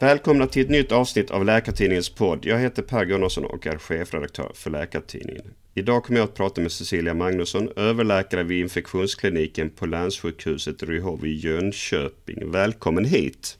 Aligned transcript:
Välkomna 0.00 0.46
till 0.46 0.62
ett 0.62 0.70
nytt 0.70 0.92
avsnitt 0.92 1.30
av 1.30 1.44
Läkartidningens 1.44 2.10
podd. 2.10 2.46
Jag 2.46 2.58
heter 2.58 2.82
Per 2.82 3.04
Gunnarsson 3.04 3.44
och 3.44 3.66
är 3.66 3.78
chefredaktör 3.78 4.52
för 4.54 4.70
Läkartidningen. 4.70 5.54
Idag 5.74 6.04
kommer 6.04 6.20
jag 6.20 6.24
att 6.24 6.34
prata 6.34 6.60
med 6.60 6.72
Cecilia 6.72 7.14
Magnusson, 7.14 7.68
överläkare 7.76 8.42
vid 8.42 8.60
infektionskliniken 8.60 9.70
på 9.70 9.86
länssjukhuset 9.86 10.82
Ryhov 10.82 11.26
i 11.26 11.34
Jönköping. 11.34 12.50
Välkommen 12.50 13.04
hit! 13.04 13.58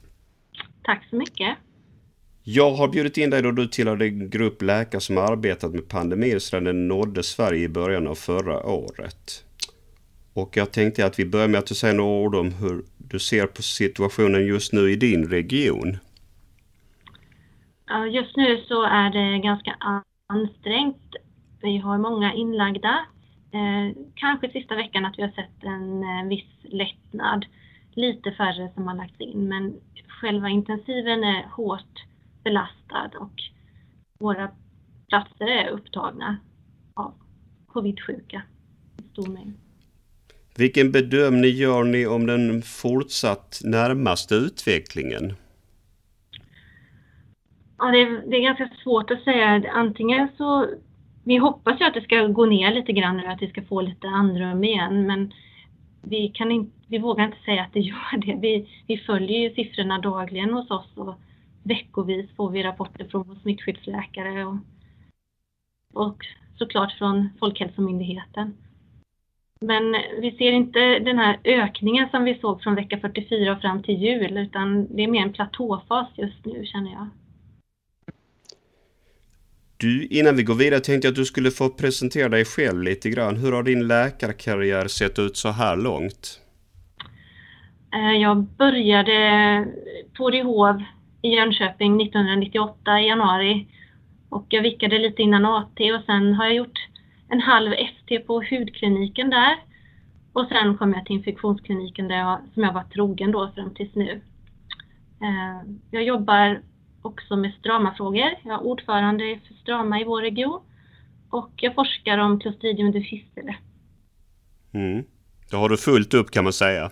Tack 0.83 1.07
så 1.09 1.15
mycket! 1.15 1.57
Jag 2.43 2.71
har 2.71 2.87
bjudit 2.87 3.17
in 3.17 3.29
dig 3.29 3.41
då 3.41 3.51
du 3.51 3.67
tillhörde 3.67 4.05
en 4.05 4.29
grupp 4.29 4.61
läkare 4.61 5.01
som 5.01 5.17
arbetat 5.17 5.73
med 5.73 5.87
pandemin 5.87 6.39
sedan 6.39 6.63
den 6.63 6.87
nådde 6.87 7.23
Sverige 7.23 7.63
i 7.63 7.69
början 7.69 8.07
av 8.07 8.15
förra 8.15 8.65
året. 8.65 9.43
Och 10.33 10.57
jag 10.57 10.71
tänkte 10.71 11.05
att 11.05 11.19
vi 11.19 11.25
börjar 11.25 11.47
med 11.47 11.59
att 11.59 11.67
du 11.67 11.75
säger 11.75 11.93
några 11.93 12.25
ord 12.25 12.35
om 12.35 12.51
hur 12.51 12.83
du 12.97 13.19
ser 13.19 13.47
på 13.47 13.61
situationen 13.63 14.45
just 14.45 14.73
nu 14.73 14.91
i 14.91 14.95
din 14.95 15.29
region. 15.29 15.97
Just 18.11 18.35
nu 18.37 18.63
så 18.67 18.83
är 18.83 19.09
det 19.09 19.39
ganska 19.39 19.77
ansträngt. 20.27 21.15
Vi 21.61 21.77
har 21.77 21.97
många 21.97 22.33
inlagda. 22.33 23.05
Eh, 23.53 23.97
kanske 24.15 24.51
sista 24.51 24.75
veckan 24.75 25.05
att 25.05 25.17
vi 25.17 25.21
har 25.21 25.29
sett 25.29 25.63
en 25.63 26.03
eh, 26.03 26.27
viss 26.29 26.73
lättnad. 26.73 27.45
Lite 27.93 28.31
färre 28.31 28.71
som 28.73 28.87
har 28.87 28.95
lagts 28.95 29.19
in 29.19 29.47
men 29.47 29.73
själva 30.07 30.49
intensiven 30.49 31.23
är 31.23 31.47
hårt 31.51 32.05
belastad 32.43 33.11
och 33.19 33.33
våra 34.19 34.51
platser 35.09 35.47
är 35.47 35.69
upptagna 35.69 36.37
av 36.93 37.13
covid-sjuka 37.67 38.41
i 38.97 39.03
stor 39.11 39.27
mängd. 39.27 39.53
Vilken 40.57 40.91
bedömning 40.91 41.51
gör 41.51 41.83
ni 41.83 42.07
om 42.07 42.25
den 42.25 42.61
fortsatt 42.61 43.61
närmaste 43.63 44.35
utvecklingen? 44.35 45.33
Ja, 47.81 47.87
det 47.87 48.01
är, 48.01 48.23
det 48.27 48.37
är 48.37 48.41
ganska 48.41 48.69
svårt 48.83 49.11
att 49.11 49.23
säga. 49.23 49.71
Antingen 49.73 50.27
så, 50.37 50.67
vi 51.23 51.37
hoppas 51.37 51.81
ju 51.81 51.85
att 51.85 51.93
det 51.93 52.01
ska 52.01 52.27
gå 52.27 52.45
ner 52.45 52.73
lite 52.73 52.91
grann 52.91 53.17
nu, 53.17 53.25
att 53.25 53.41
vi 53.41 53.47
ska 53.47 53.61
få 53.61 53.81
lite 53.81 54.07
andrum 54.07 54.63
igen, 54.63 55.07
men 55.07 55.33
vi, 56.01 56.27
kan 56.29 56.51
inte, 56.51 56.71
vi 56.87 56.97
vågar 56.97 57.25
inte 57.25 57.43
säga 57.45 57.61
att 57.61 57.73
det 57.73 57.79
gör 57.91 58.17
det. 58.17 58.37
Vi, 58.41 58.69
vi 58.87 58.97
följer 58.97 59.39
ju 59.39 59.55
siffrorna 59.55 59.99
dagligen 59.99 60.53
hos 60.53 60.71
oss 60.71 60.97
och 60.97 61.15
veckovis 61.63 62.35
får 62.35 62.49
vi 62.49 62.63
rapporter 62.63 63.05
från 63.05 63.23
vår 63.27 63.35
smittskyddsläkare 63.35 64.45
och, 64.45 64.57
och 65.93 66.25
såklart 66.57 66.91
från 66.91 67.29
Folkhälsomyndigheten. 67.39 68.57
Men 69.61 69.91
vi 70.21 70.31
ser 70.31 70.51
inte 70.51 70.99
den 70.99 71.17
här 71.17 71.39
ökningen 71.43 72.09
som 72.09 72.23
vi 72.23 72.39
såg 72.39 72.61
från 72.61 72.75
vecka 72.75 72.99
44 72.99 73.51
och 73.51 73.61
fram 73.61 73.83
till 73.83 74.01
jul, 74.01 74.37
utan 74.37 74.95
det 74.95 75.03
är 75.03 75.07
mer 75.07 75.21
en 75.21 75.33
platåfas 75.33 76.07
just 76.15 76.45
nu 76.45 76.65
känner 76.65 76.91
jag. 76.91 77.07
Du, 79.81 80.05
innan 80.05 80.35
vi 80.35 80.43
går 80.43 80.55
vidare 80.55 80.79
tänkte 80.79 81.07
jag 81.07 81.11
att 81.11 81.15
du 81.15 81.25
skulle 81.25 81.51
få 81.51 81.69
presentera 81.69 82.29
dig 82.29 82.45
själv 82.45 82.83
lite 82.83 83.09
grann. 83.09 83.37
Hur 83.37 83.51
har 83.51 83.63
din 83.63 83.87
läkarkarriär 83.87 84.87
sett 84.87 85.19
ut 85.19 85.37
så 85.37 85.49
här 85.49 85.77
långt? 85.77 86.39
Eh, 87.93 88.21
jag 88.21 88.43
började 88.43 89.17
på 90.17 90.29
Rehov 90.29 90.83
i 91.21 91.29
Jönköping 91.29 92.01
1998 92.01 92.99
i 92.99 93.07
januari 93.07 93.67
och 94.29 94.45
jag 94.49 94.61
vickade 94.61 94.99
lite 94.99 95.21
innan 95.21 95.45
AT 95.45 95.79
och 95.79 96.03
sen 96.05 96.33
har 96.33 96.45
jag 96.45 96.55
gjort 96.55 96.79
en 97.29 97.41
halv 97.41 97.73
ST 97.73 98.19
på 98.19 98.43
hudkliniken 98.49 99.29
där 99.29 99.55
och 100.33 100.47
sen 100.47 100.77
kom 100.77 100.93
jag 100.93 101.05
till 101.05 101.15
infektionskliniken 101.15 102.07
där 102.07 102.17
jag, 102.17 102.39
som 102.53 102.63
jag 102.63 102.73
var 102.73 102.83
trogen 102.83 103.31
då 103.31 103.51
fram 103.55 103.73
tills 103.73 103.95
nu. 103.95 104.21
Eh, 105.21 105.71
jag 105.91 106.03
jobbar 106.03 106.61
också 107.01 107.35
med 107.35 107.53
Strama-frågor. 107.59 108.29
Jag 108.43 108.53
är 108.53 108.63
ordförande 108.63 109.39
för 109.47 109.53
Strama 109.53 109.99
i 109.99 110.03
vår 110.03 110.21
region 110.21 110.61
och 111.29 111.51
jag 111.55 111.75
forskar 111.75 112.17
om 112.17 112.39
Clostridium 112.39 112.91
difficile. 112.91 113.55
Mm. 114.73 115.03
Då 115.51 115.57
har 115.57 115.69
du 115.69 115.77
fullt 115.77 116.13
upp 116.13 116.31
kan 116.31 116.43
man 116.43 116.53
säga. 116.53 116.91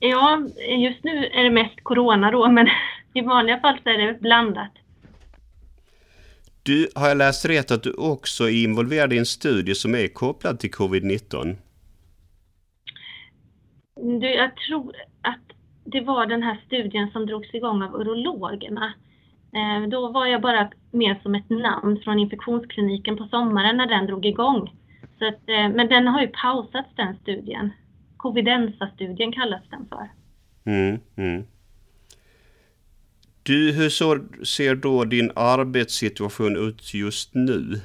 Ja, 0.00 0.48
just 0.78 1.04
nu 1.04 1.26
är 1.26 1.44
det 1.44 1.50
mest 1.50 1.80
corona 1.82 2.30
då, 2.30 2.50
men 2.50 2.68
i 3.14 3.20
vanliga 3.20 3.60
fall 3.60 3.78
så 3.82 3.88
är 3.88 3.98
det 3.98 4.20
blandat. 4.20 4.72
Du, 6.62 6.88
har 6.94 7.08
jag 7.08 7.16
läst 7.16 7.44
rätt 7.44 7.70
att 7.70 7.82
du 7.82 7.92
också 7.92 8.44
är 8.44 8.64
involverad 8.64 9.12
i 9.12 9.18
en 9.18 9.26
studie 9.26 9.74
som 9.74 9.94
är 9.94 10.08
kopplad 10.08 10.60
till 10.60 10.70
covid-19? 10.70 11.56
Du, 14.20 14.34
jag 14.34 14.56
tror 14.56 14.94
att 15.22 15.56
det 15.84 16.00
var 16.00 16.26
den 16.26 16.42
här 16.42 16.60
studien 16.66 17.10
som 17.10 17.26
drogs 17.26 17.54
igång 17.54 17.82
av 17.82 17.94
urologerna. 17.94 18.94
Eh, 19.52 19.88
då 19.88 20.12
var 20.12 20.26
jag 20.26 20.42
bara 20.42 20.70
med 20.90 21.16
som 21.22 21.34
ett 21.34 21.50
namn 21.50 22.00
från 22.04 22.18
infektionskliniken 22.18 23.16
på 23.16 23.24
sommaren 23.24 23.76
när 23.76 23.86
den 23.86 24.06
drog 24.06 24.26
igång. 24.26 24.74
Så 25.18 25.28
att, 25.28 25.48
eh, 25.48 25.68
men 25.68 25.88
den 25.88 26.06
har 26.06 26.20
ju 26.20 26.28
pausats 26.28 26.88
den 26.96 27.16
studien. 27.16 27.70
Covidensa-studien 28.16 29.32
kallas 29.32 29.62
den 29.70 29.86
för. 29.88 30.08
Mm, 30.64 31.00
mm. 31.16 31.44
Du, 33.42 33.72
hur 33.72 33.88
så 33.88 34.18
ser 34.44 34.74
då 34.74 35.04
din 35.04 35.30
arbetssituation 35.36 36.68
ut 36.68 36.94
just 36.94 37.34
nu? 37.34 37.80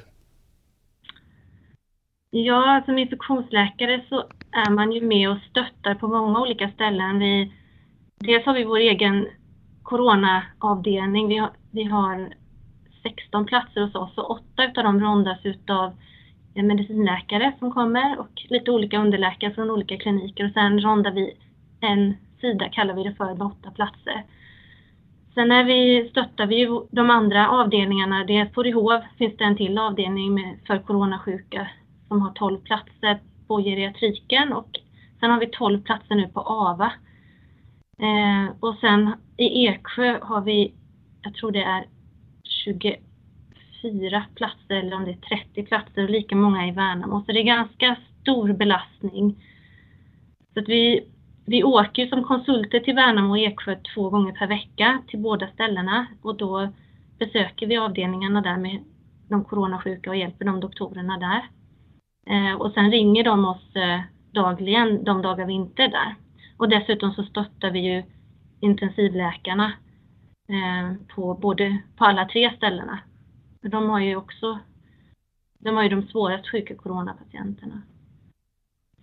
Ja, 2.30 2.82
som 2.84 2.98
infektionsläkare 2.98 4.04
så 4.08 4.24
är 4.52 4.70
man 4.70 4.92
ju 4.92 5.00
med 5.00 5.30
och 5.30 5.38
stöttar 5.50 5.94
på 5.94 6.08
många 6.08 6.40
olika 6.40 6.70
ställen. 6.70 7.18
Vi, 7.18 7.52
dels 8.18 8.46
har 8.46 8.54
vi 8.54 8.64
vår 8.64 8.78
egen 8.78 9.26
coronaavdelning. 9.84 11.28
Vi 11.28 11.36
har, 11.36 11.50
vi 11.70 11.84
har 11.84 12.34
16 13.02 13.46
platser 13.46 13.80
hos 13.80 13.94
oss 13.94 14.18
och 14.18 14.30
åtta 14.30 14.62
av 14.76 14.84
dem 14.84 15.00
rondas 15.00 15.38
utav 15.42 15.92
medicinläkare 16.54 17.52
som 17.58 17.72
kommer 17.72 18.18
och 18.18 18.46
lite 18.48 18.70
olika 18.70 18.98
underläkare 18.98 19.54
från 19.54 19.70
olika 19.70 19.96
kliniker 19.96 20.46
och 20.46 20.52
sen 20.52 20.80
rondar 20.80 21.10
vi 21.10 21.32
en 21.80 22.14
sida, 22.40 22.68
kallar 22.68 22.94
vi 22.94 23.02
det 23.02 23.14
för, 23.14 23.34
med 23.34 23.42
åtta 23.42 23.70
platser. 23.70 24.24
Sen 25.34 25.52
är 25.52 25.64
vi, 25.64 26.08
stöttar 26.10 26.46
vi 26.46 26.56
ju 26.56 26.80
de 26.90 27.10
andra 27.10 27.48
avdelningarna. 27.48 28.24
Det 28.24 28.36
är 28.36 28.46
på 28.46 28.62
Ryhov 28.62 29.00
finns 29.18 29.36
det 29.36 29.44
en 29.44 29.56
till 29.56 29.78
avdelning 29.78 30.34
med, 30.34 30.58
för 30.66 30.78
coronasjuka 30.78 31.68
som 32.08 32.22
har 32.22 32.30
12 32.32 32.58
platser 32.58 33.20
på 33.46 33.58
geriatriken 33.58 34.52
och 34.52 34.68
sen 35.20 35.30
har 35.30 35.40
vi 35.40 35.46
12 35.46 35.82
platser 35.82 36.14
nu 36.14 36.28
på 36.28 36.40
AVA. 36.40 36.92
Eh, 37.98 38.56
och 38.60 38.74
sen 38.74 39.12
i 39.36 39.66
Eksjö 39.66 40.18
har 40.22 40.40
vi, 40.40 40.74
jag 41.22 41.34
tror 41.34 41.52
det 41.52 41.62
är 41.62 41.84
24 42.44 44.24
platser 44.34 44.74
eller 44.74 44.96
om 44.96 45.04
det 45.04 45.10
är 45.10 45.38
30 45.38 45.62
platser 45.62 46.02
och 46.02 46.10
lika 46.10 46.36
många 46.36 46.68
i 46.68 46.70
Värnamo. 46.70 47.24
Så 47.26 47.32
det 47.32 47.40
är 47.40 47.44
ganska 47.44 47.96
stor 48.20 48.52
belastning. 48.52 49.44
Så 50.54 50.60
att 50.60 50.68
vi 50.68 51.04
vi 51.46 51.64
åker 51.64 52.06
som 52.06 52.24
konsulter 52.24 52.80
till 52.80 52.94
Värnamo 52.94 53.30
och 53.30 53.38
Eksjö 53.38 53.76
två 53.94 54.10
gånger 54.10 54.32
per 54.32 54.46
vecka 54.46 55.02
till 55.08 55.18
båda 55.18 55.48
ställena 55.48 56.06
och 56.22 56.36
då 56.36 56.68
besöker 57.18 57.66
vi 57.66 57.76
avdelningarna 57.76 58.40
där 58.40 58.56
med 58.56 58.84
de 59.28 59.44
coronasjuka 59.44 60.10
och 60.10 60.16
hjälper 60.16 60.44
de 60.44 60.60
doktorerna 60.60 61.18
där. 61.18 61.48
Eh, 62.26 62.60
och 62.60 62.72
sen 62.72 62.90
ringer 62.90 63.24
de 63.24 63.44
oss 63.44 63.76
eh, 63.76 64.00
dagligen 64.32 65.04
de 65.04 65.22
dagar 65.22 65.46
vi 65.46 65.52
inte 65.52 65.82
är 65.82 65.88
där. 65.88 66.14
Och 66.56 66.68
dessutom 66.68 67.12
så 67.12 67.22
stöttar 67.22 67.70
vi 67.70 67.78
ju 67.78 68.02
intensivläkarna 68.64 69.72
eh, 70.48 71.14
på, 71.14 71.34
både, 71.34 71.78
på 71.96 72.04
alla 72.04 72.28
tre 72.28 72.56
ställena. 72.56 72.98
De 73.62 73.90
har 73.90 74.00
ju 74.00 74.16
också 74.16 74.58
de 75.64 75.76
har 75.76 75.82
ju 75.82 75.88
de 75.88 76.02
svårast 76.02 76.50
sjuka 76.50 76.74
coronapatienterna. 76.74 77.82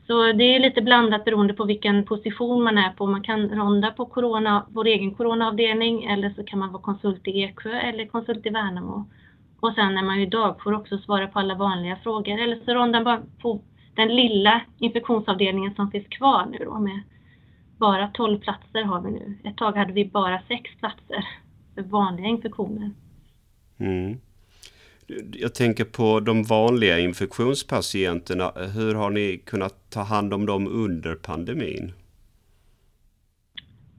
Så 0.07 0.31
det 0.31 0.44
är 0.44 0.59
lite 0.59 0.81
blandat 0.81 1.25
beroende 1.25 1.53
på 1.53 1.65
vilken 1.65 2.06
position 2.06 2.63
man 2.63 2.77
är 2.77 2.89
på. 2.89 3.06
Man 3.06 3.24
kan 3.24 3.50
ronda 3.50 3.91
på 3.91 4.06
corona, 4.06 4.65
vår 4.69 4.88
egen 4.88 5.15
coronaavdelning 5.15 6.03
eller 6.03 6.30
så 6.30 6.44
kan 6.44 6.59
man 6.59 6.71
vara 6.71 6.81
konsult 6.81 7.27
i 7.27 7.41
Eksjö 7.41 7.80
eller 7.80 8.06
konsult 8.06 8.45
i 8.45 8.50
Värnamo. 8.50 9.06
Och 9.59 9.74
sen 9.74 9.97
är 9.97 10.03
man 10.03 10.19
ju 10.19 10.25
dagjour 10.25 10.74
också 10.74 10.97
svara 10.97 11.27
på 11.27 11.39
alla 11.39 11.56
vanliga 11.56 11.95
frågor 11.95 12.39
eller 12.39 12.59
så 12.65 12.74
rondar 12.74 13.03
man 13.03 13.21
på 13.41 13.62
den 13.95 14.15
lilla 14.15 14.62
infektionsavdelningen 14.80 15.75
som 15.75 15.91
finns 15.91 16.07
kvar 16.07 16.45
nu 16.51 16.57
då 16.65 16.80
med 16.80 17.01
bara 17.81 18.07
12 18.13 18.39
platser 18.39 18.83
har 18.83 19.01
vi 19.01 19.12
nu. 19.12 19.38
Ett 19.44 19.57
tag 19.57 19.72
hade 19.72 19.94
vi 19.94 20.06
bara 20.06 20.42
6 20.48 20.78
platser 20.80 21.28
för 21.75 21.81
vanliga 21.81 22.28
infektioner. 22.28 22.92
Mm. 23.80 24.18
Jag 25.33 25.56
tänker 25.56 25.86
på 25.86 26.19
de 26.19 26.44
vanliga 26.44 27.00
infektionspatienterna. 27.00 28.51
Hur 28.75 28.95
har 28.95 29.10
ni 29.10 29.38
kunnat 29.45 29.89
ta 29.89 30.01
hand 30.01 30.33
om 30.33 30.45
dem 30.45 30.68
under 30.68 31.16
pandemin? 31.16 31.94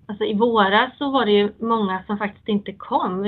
Alltså 0.06 0.24
i 0.24 0.34
våras 0.34 0.98
så 0.98 1.10
var 1.10 1.26
det 1.26 1.32
ju 1.32 1.52
många 1.58 2.02
som 2.06 2.18
faktiskt 2.18 2.48
inte 2.48 2.72
kom. 2.72 3.22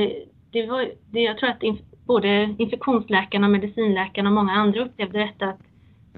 Det 0.51 0.67
var, 0.67 0.91
det, 1.11 1.21
jag 1.21 1.39
tror 1.39 1.51
att 1.51 1.63
inf, 1.63 1.81
både 2.07 2.55
infektionsläkarna, 2.59 3.49
medicinläkarna 3.49 4.29
och 4.29 4.35
många 4.35 4.53
andra 4.53 4.85
upplevde 4.85 5.19
detta 5.19 5.47
att 5.49 5.61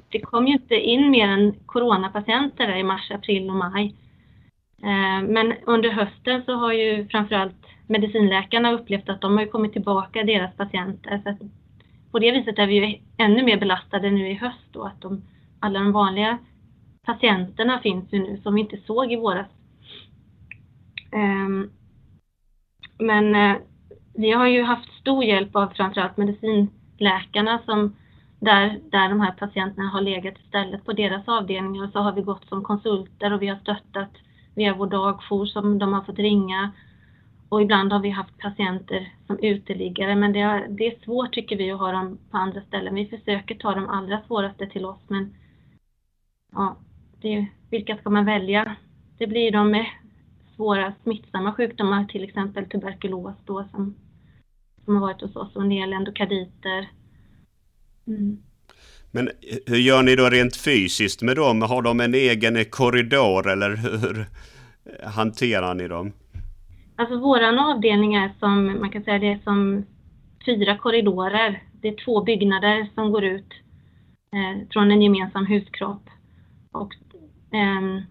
det 0.09 0.21
kom 0.21 0.47
ju 0.47 0.53
inte 0.53 0.75
in 0.75 1.11
mer 1.11 1.29
än 1.29 1.55
coronapatienter 1.67 2.77
i 2.77 2.83
mars, 2.83 3.11
april 3.11 3.51
och 3.51 3.57
maj. 3.57 3.95
Eh, 4.83 5.23
men 5.29 5.55
under 5.67 5.91
hösten 5.91 6.43
så 6.45 6.55
har 6.55 6.73
ju 6.73 7.09
framförallt 7.09 7.67
medicinläkarna 7.87 8.73
upplevt 8.73 9.09
att 9.09 9.21
de 9.21 9.39
har 9.39 9.47
kommit 9.47 9.73
tillbaka, 9.73 10.25
deras 10.25 10.57
patienter. 10.57 11.21
Så 11.25 11.29
att 11.29 11.39
på 12.13 12.19
det 12.19 12.33
viset 12.33 12.59
är 12.59 12.67
vi 12.67 12.75
ju 12.75 12.99
ännu 13.17 13.43
mer 13.43 13.57
belastade 13.57 14.11
nu 14.11 14.31
i 14.31 14.35
höst 14.35 14.69
då, 14.73 14.85
att 14.85 15.01
de, 15.01 15.23
alla 15.61 15.79
de 15.79 15.93
vanliga 15.93 16.39
patienterna 17.03 17.79
finns 17.79 18.13
ju 18.13 18.19
nu 18.19 18.41
som 18.43 18.55
vi 18.55 18.61
inte 18.61 18.77
såg 18.87 19.13
i 19.13 19.17
våras. 19.17 19.47
Ehm, 21.13 21.71
men 22.99 23.35
eh, 23.35 23.57
vi 24.15 24.31
har 24.31 24.47
ju 24.47 24.63
haft 24.63 24.93
stor 25.01 25.25
hjälp 25.25 25.57
av 25.57 25.69
framförallt 25.69 26.17
medicinläkarna 26.17 27.59
som 27.65 27.97
där, 28.41 28.81
där 28.91 29.09
de 29.09 29.21
här 29.21 29.33
patienterna 29.33 29.89
har 29.89 30.01
legat 30.01 30.39
istället 30.39 30.85
på 30.85 30.93
deras 30.93 31.29
avdelningar 31.29 31.85
Och 31.85 31.91
så 31.93 31.99
har 31.99 32.13
vi 32.13 32.23
gått 32.23 32.49
som 32.49 32.63
konsulter 32.63 33.33
och 33.33 33.43
vi 33.43 33.47
har 33.47 33.57
stöttat 33.57 34.11
via 34.57 34.75
vår 34.75 34.87
dagjour 34.87 35.47
som 35.47 35.79
de 35.79 35.93
har 35.93 36.03
fått 36.03 36.19
ringa 36.19 36.73
och 37.49 37.63
ibland 37.63 37.93
har 37.93 38.01
vi 38.01 38.11
haft 38.11 38.39
patienter 38.39 39.13
som 39.27 39.39
uteliggare 39.39 40.17
men 40.17 40.33
det 40.33 40.41
är, 40.41 40.69
det 40.69 40.87
är 40.87 41.05
svårt 41.05 41.33
tycker 41.33 41.57
vi 41.57 41.71
att 41.71 41.81
ha 41.81 41.93
dem 41.93 42.19
på 42.31 42.37
andra 42.37 42.61
ställen. 42.61 42.95
Vi 42.95 43.07
försöker 43.07 43.55
ta 43.55 43.75
de 43.75 43.89
allra 43.89 44.23
svåraste 44.27 44.67
till 44.67 44.85
oss 44.85 45.01
men 45.09 45.35
ja, 46.53 46.77
det, 47.21 47.47
vilka 47.71 47.97
ska 47.97 48.11
man 48.11 48.25
välja? 48.25 48.77
Det 49.19 49.27
blir 49.27 49.53
de 49.53 49.71
med 49.71 49.87
svåra 50.57 50.93
smittsamma 51.03 51.53
sjukdomar, 51.53 52.05
till 52.05 52.25
exempel 52.25 52.69
tuberkulos 52.69 53.37
då 53.45 53.65
som, 53.65 53.95
som 54.85 54.95
har 54.95 55.01
varit 55.01 55.21
hos 55.21 55.37
oss 55.37 55.57
och 55.57 55.63
en 55.63 55.69
del 55.69 55.93
endokarditer. 55.93 56.89
Mm. 58.07 58.43
Men 59.17 59.31
hur 59.67 59.77
gör 59.77 60.03
ni 60.03 60.17
då 60.17 60.29
rent 60.29 60.57
fysiskt 60.57 61.23
med 61.23 61.37
dem? 61.37 61.63
Har 61.63 61.83
de 61.83 62.01
en 62.01 62.15
egen 62.15 62.65
korridor 62.65 63.51
eller 63.51 63.77
hur 63.77 64.27
hanterar 65.05 65.75
ni 65.75 65.89
dem? 65.89 66.13
Alltså 66.97 67.17
våran 67.19 67.59
avdelning 67.59 68.15
är 68.15 68.31
som, 68.41 68.81
man 68.81 68.91
kan 68.91 69.05
säga 69.05 69.19
det 69.19 69.33
är 69.33 69.41
som 69.45 69.85
fyra 70.47 70.79
korridorer. 70.79 71.63
Det 71.73 71.89
är 71.89 72.05
två 72.05 72.23
byggnader 72.23 72.89
som 72.95 73.11
går 73.13 73.25
ut 73.25 73.53
eh, 74.33 74.69
från 74.73 74.91
en 74.91 75.03
gemensam 75.03 75.47
huskropp. 75.47 76.05
Och 76.73 76.95
eh, 77.53 78.03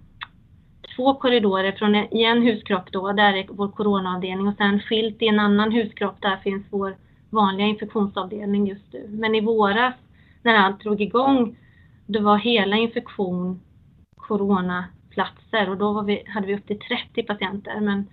två 0.95 1.13
korridorer 1.13 1.71
från 1.71 1.95
en, 1.95 2.13
i 2.17 2.23
en 2.23 2.41
huskropp 2.41 2.91
då, 2.91 3.11
där 3.11 3.33
är 3.33 3.45
vår 3.49 3.71
coronaavdelning 3.71 4.47
och 4.47 4.57
sen 4.57 4.79
skilt 4.79 5.21
i 5.21 5.27
en 5.27 5.39
annan 5.39 5.71
huskropp, 5.71 6.21
där 6.21 6.37
finns 6.37 6.65
vår 6.69 6.95
vanliga 7.29 7.67
infektionsavdelning 7.67 8.67
just 8.67 8.93
nu. 8.93 9.07
Men 9.09 9.35
i 9.35 9.41
våras 9.41 9.93
när 10.45 10.55
allt 10.55 10.79
drog 10.79 11.01
igång, 11.01 11.57
då 12.05 12.21
var 12.21 12.37
hela 12.37 12.75
infektion 12.75 13.61
coronaplatser 14.15 15.69
och 15.69 15.77
då 15.77 16.01
vi, 16.01 16.23
hade 16.27 16.47
vi 16.47 16.55
upp 16.55 16.67
till 16.67 16.79
30 16.79 17.23
patienter. 17.23 17.81
Men 17.81 18.05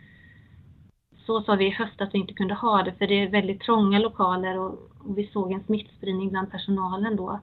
så 1.27 1.43
sa 1.43 1.55
vi 1.55 1.67
i 1.67 1.71
höst 1.71 2.01
att 2.01 2.15
vi 2.15 2.19
inte 2.19 2.35
kunde 2.35 2.55
ha 2.55 2.83
det 2.83 2.93
för 2.99 3.07
det 3.07 3.23
är 3.23 3.29
väldigt 3.29 3.61
trånga 3.61 3.99
lokaler 3.99 4.59
och, 4.59 4.91
och 4.99 5.19
vi 5.19 5.27
såg 5.27 5.53
en 5.53 5.65
smittspridning 5.65 6.31
bland 6.31 6.51
personalen 6.51 7.17
då. 7.17 7.41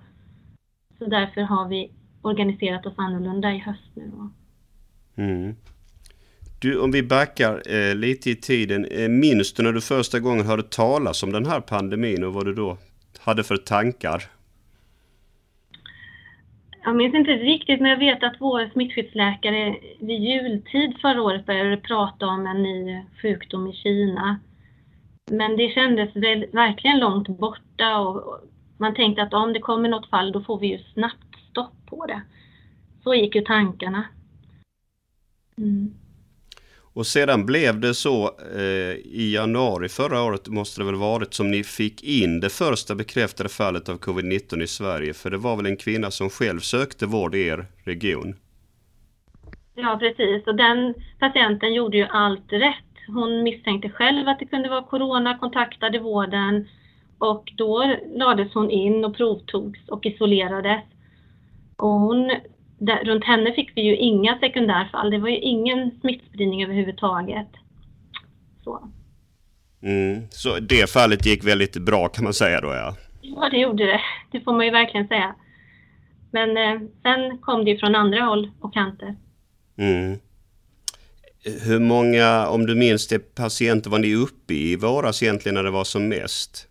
Så 0.97 1.05
därför 1.05 1.41
har 1.41 1.67
vi 1.67 1.91
organiserat 2.21 2.85
oss 2.85 2.93
annorlunda 2.97 3.51
i 3.51 3.57
höst 3.57 3.91
nu. 3.93 4.11
Mm. 5.15 5.55
Du, 6.61 6.79
om 6.79 6.91
vi 6.91 7.03
backar 7.03 7.61
eh, 7.75 7.95
lite 7.95 8.29
i 8.29 8.35
tiden. 8.35 8.85
Eh, 8.85 9.09
minns 9.09 9.53
du 9.53 9.63
när 9.63 9.71
du 9.71 9.81
första 9.81 10.19
gången 10.19 10.45
hörde 10.45 10.63
talas 10.63 11.23
om 11.23 11.31
den 11.31 11.45
här 11.45 11.61
pandemin 11.61 12.23
och 12.23 12.33
vad 12.33 12.45
du 12.45 12.53
då 12.53 12.77
hade 13.19 13.43
för 13.43 13.57
tankar? 13.57 14.38
Jag 16.83 16.95
minns 16.95 17.15
inte 17.15 17.31
riktigt, 17.31 17.81
men 17.81 17.91
jag 17.91 17.97
vet 17.97 18.23
att 18.23 18.35
vår 18.39 18.69
smittskyddsläkare 18.73 19.77
vid 19.99 20.21
jultid 20.21 20.97
förra 21.01 21.21
året 21.21 21.45
började 21.45 21.77
prata 21.77 22.27
om 22.27 22.47
en 22.47 22.63
ny 22.63 23.03
sjukdom 23.21 23.67
i 23.67 23.73
Kina. 23.73 24.39
Men 25.31 25.57
det 25.57 25.69
kändes 25.69 26.15
väl, 26.15 26.45
verkligen 26.51 26.99
långt 26.99 27.27
borta 27.27 27.99
och 27.99 28.39
man 28.77 28.93
tänkte 28.93 29.23
att 29.23 29.33
om 29.33 29.53
det 29.53 29.59
kommer 29.59 29.89
något 29.89 30.09
fall 30.09 30.31
då 30.31 30.41
får 30.41 30.59
vi 30.59 30.67
ju 30.67 30.77
snabbt 30.93 31.35
stopp 31.49 31.85
på 31.85 32.05
det. 32.05 32.21
Så 33.03 33.15
gick 33.15 33.35
ju 33.35 33.41
tankarna. 33.41 34.05
Mm. 35.57 35.93
Och 36.99 37.07
sedan 37.07 37.45
blev 37.45 37.79
det 37.79 37.93
så 37.93 38.25
eh, 38.55 38.93
i 39.05 39.31
januari 39.33 39.89
förra 39.89 40.23
året 40.23 40.47
måste 40.47 40.81
det 40.81 40.85
väl 40.85 40.95
varit 40.95 41.33
som 41.33 41.51
ni 41.51 41.63
fick 41.63 42.03
in 42.03 42.39
det 42.39 42.49
första 42.49 42.95
bekräftade 42.95 43.49
fallet 43.49 43.89
av 43.89 43.97
covid-19 43.99 44.63
i 44.63 44.67
Sverige. 44.67 45.13
För 45.13 45.29
det 45.29 45.37
var 45.37 45.55
väl 45.55 45.65
en 45.65 45.77
kvinna 45.77 46.11
som 46.11 46.29
själv 46.29 46.59
sökte 46.59 47.05
vård 47.05 47.35
i 47.35 47.47
er 47.47 47.65
region? 47.83 48.35
Ja 49.75 49.97
precis 49.99 50.47
och 50.47 50.55
den 50.55 50.93
patienten 51.19 51.73
gjorde 51.73 51.97
ju 51.97 52.05
allt 52.05 52.51
rätt. 52.53 52.93
Hon 53.07 53.43
misstänkte 53.43 53.89
själv 53.89 54.27
att 54.27 54.39
det 54.39 54.45
kunde 54.45 54.69
vara 54.69 54.83
corona, 54.83 55.37
kontaktade 55.37 55.99
vården 55.99 56.67
och 57.17 57.51
då 57.57 57.95
lades 58.15 58.53
hon 58.53 58.71
in 58.71 59.05
och 59.05 59.15
provtogs 59.17 59.79
och 59.87 60.05
isolerades. 60.05 60.83
Och 61.77 61.99
hon 61.99 62.31
där, 62.79 63.03
runt 63.05 63.23
henne 63.23 63.53
fick 63.53 63.71
vi 63.75 63.81
ju 63.81 63.95
inga 63.95 64.39
sekundärfall. 64.39 65.11
Det 65.11 65.17
var 65.17 65.29
ju 65.29 65.39
ingen 65.39 65.99
smittspridning 66.01 66.63
överhuvudtaget. 66.63 67.47
Så. 68.63 68.89
Mm, 69.83 70.21
så 70.29 70.59
det 70.59 70.89
fallet 70.89 71.25
gick 71.25 71.43
väldigt 71.43 71.77
bra 71.77 72.07
kan 72.07 72.23
man 72.23 72.33
säga 72.33 72.61
då 72.61 72.67
ja? 72.67 72.95
Ja, 73.21 73.49
det 73.49 73.57
gjorde 73.57 73.85
det. 73.85 74.01
Det 74.31 74.41
får 74.41 74.53
man 74.53 74.65
ju 74.65 74.71
verkligen 74.71 75.07
säga. 75.07 75.35
Men 76.31 76.57
eh, 76.57 76.81
sen 77.03 77.37
kom 77.37 77.65
det 77.65 77.71
ju 77.71 77.77
från 77.77 77.95
andra 77.95 78.21
håll 78.21 78.51
och 78.59 78.73
kanter. 78.73 79.15
Mm. 79.77 80.19
Hur 81.65 81.79
många, 81.79 82.47
om 82.47 82.65
du 82.65 82.75
minns 82.75 83.07
det, 83.07 83.35
patienter 83.35 83.89
var 83.89 83.99
ni 83.99 84.15
uppe 84.15 84.53
i 84.53 84.75
våras 84.75 85.23
egentligen 85.23 85.55
när 85.55 85.63
det 85.63 85.71
var 85.71 85.83
som 85.83 86.07
mest? 86.07 86.67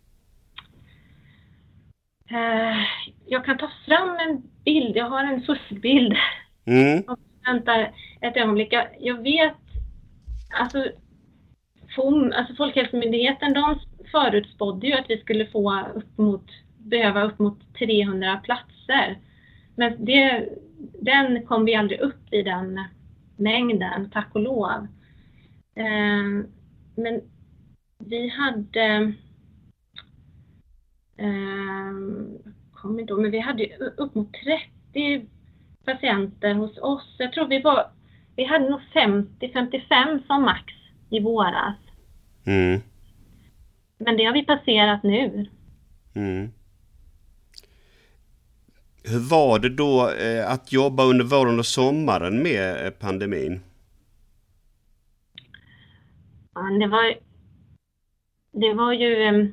Eh, 2.31 2.76
jag 3.29 3.45
kan 3.45 3.59
ta 3.59 3.71
fram 3.87 4.17
en 4.19 4.43
bild. 4.65 4.97
Jag 4.97 5.11
har 5.11 5.25
en 5.25 5.43
fuskbild. 5.43 6.17
Mm. 6.65 7.05
Vänta 7.47 7.87
ett 8.21 8.37
ögonblick. 8.37 8.73
Jag, 8.73 8.87
jag 9.01 9.23
vet, 9.23 9.57
alltså, 10.61 10.85
FOM, 11.97 12.33
alltså 12.37 12.55
Folkhälsomyndigheten, 12.55 13.53
de 13.53 13.79
förutspådde 14.13 14.87
ju 14.87 14.93
att 14.93 15.11
vi 15.11 15.19
skulle 15.19 15.47
få 15.47 15.85
upp 15.95 16.19
mot, 16.19 16.45
behöva 16.79 17.23
upp 17.23 17.39
mot 17.39 17.75
300 17.79 18.41
platser. 18.45 19.19
Men 19.77 20.05
det, 20.05 20.49
den 21.01 21.47
kom 21.47 21.65
vi 21.65 21.75
aldrig 21.75 22.01
upp 22.01 22.33
i 22.33 22.43
den 22.43 22.81
mängden, 23.37 24.11
tack 24.11 24.29
och 24.32 24.41
lov. 24.41 24.87
Eh, 25.75 26.44
men 26.94 27.20
vi 27.99 28.29
hade 28.29 29.13
eh, 31.17 31.93
kommer 32.82 33.11
ihåg, 33.11 33.20
men 33.20 33.31
vi 33.31 33.39
hade 33.39 33.77
upp 33.97 34.15
mot 34.15 34.32
30 34.93 35.27
patienter 35.85 36.55
hos 36.55 36.79
oss. 36.79 37.17
Jag 37.19 37.32
tror 37.32 37.49
vi 37.49 37.63
var, 37.63 37.91
vi 38.37 38.44
hade 38.44 38.70
nog 38.70 38.81
50-55 38.94 40.27
som 40.27 40.43
max 40.43 40.73
i 41.11 41.20
våras. 41.20 41.77
Mm. 42.47 42.81
Men 43.99 44.17
det 44.17 44.25
har 44.25 44.32
vi 44.32 44.44
passerat 44.44 45.03
nu. 45.03 45.47
Mm. 46.15 46.53
Hur 49.05 49.31
var 49.31 49.58
det 49.58 49.69
då 49.69 50.11
eh, 50.11 50.53
att 50.53 50.73
jobba 50.73 51.05
under 51.05 51.25
våren 51.25 51.58
och 51.58 51.67
sommaren 51.67 52.43
med 52.43 52.87
eh, 52.87 52.91
pandemin? 52.91 53.61
Det 56.81 56.87
var, 56.87 57.15
det 58.53 58.75
var 58.75 58.93
ju 58.93 59.23
eh, 59.23 59.47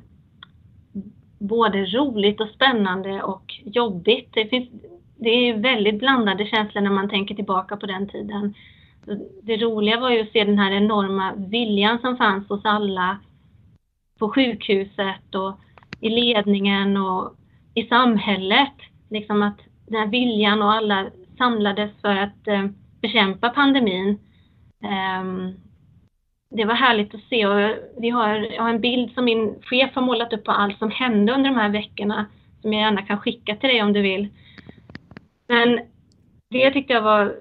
både 1.38 1.84
roligt 1.84 2.40
och 2.40 2.48
spännande 2.48 3.22
och 3.22 3.54
jobbigt. 3.64 4.30
Det, 4.32 4.46
finns, 4.46 4.68
det 5.16 5.30
är 5.30 5.56
väldigt 5.56 5.98
blandade 5.98 6.46
känslor 6.46 6.82
när 6.82 6.90
man 6.90 7.08
tänker 7.08 7.34
tillbaka 7.34 7.76
på 7.76 7.86
den 7.86 8.08
tiden. 8.08 8.54
Det 9.42 9.56
roliga 9.56 10.00
var 10.00 10.10
ju 10.10 10.20
att 10.20 10.32
se 10.32 10.44
den 10.44 10.58
här 10.58 10.72
enorma 10.72 11.32
viljan 11.34 11.98
som 11.98 12.16
fanns 12.16 12.48
hos 12.48 12.64
alla 12.64 13.18
på 14.18 14.28
sjukhuset 14.28 15.34
och 15.34 15.60
i 16.00 16.08
ledningen 16.08 16.96
och 16.96 17.34
i 17.74 17.82
samhället. 17.82 18.74
Liksom 19.10 19.42
att 19.42 19.58
den 19.86 20.00
här 20.00 20.06
viljan 20.06 20.62
och 20.62 20.72
alla 20.72 21.06
samlades 21.38 21.90
för 22.00 22.16
att 22.16 22.48
eh, 22.48 22.66
bekämpa 23.00 23.48
pandemin. 23.48 24.18
Ehm, 24.82 25.54
det 26.48 26.64
var 26.64 26.74
härligt 26.74 27.14
att 27.14 27.28
se 27.30 27.46
och 27.46 27.76
vi 27.96 28.10
har, 28.10 28.34
jag 28.34 28.62
har 28.62 28.70
en 28.70 28.80
bild 28.80 29.12
som 29.14 29.24
min 29.24 29.54
chef 29.62 29.94
har 29.94 30.02
målat 30.02 30.32
upp 30.32 30.44
på 30.44 30.52
allt 30.52 30.78
som 30.78 30.90
hände 30.90 31.32
under 31.32 31.50
de 31.50 31.56
här 31.56 31.68
veckorna 31.68 32.26
som 32.62 32.72
jag 32.72 32.82
gärna 32.82 33.02
kan 33.02 33.20
skicka 33.20 33.56
till 33.56 33.68
dig 33.68 33.82
om 33.82 33.92
du 33.92 34.02
vill. 34.02 34.28
Men 35.48 35.80
det 36.50 36.70
tyckte 36.70 36.92
jag 36.92 37.02
var 37.02 37.34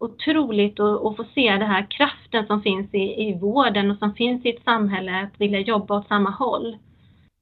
otroligt 0.00 0.80
att, 0.80 1.04
att 1.04 1.16
få 1.16 1.24
se 1.34 1.50
den 1.50 1.70
här 1.70 1.86
kraften 1.90 2.46
som 2.46 2.62
finns 2.62 2.94
i, 2.94 3.28
i 3.28 3.38
vården 3.40 3.90
och 3.90 3.98
som 3.98 4.14
finns 4.14 4.44
i 4.46 4.50
ett 4.50 4.64
samhälle 4.64 5.22
att 5.22 5.40
vilja 5.40 5.60
jobba 5.60 5.98
åt 5.98 6.08
samma 6.08 6.30
håll. 6.30 6.76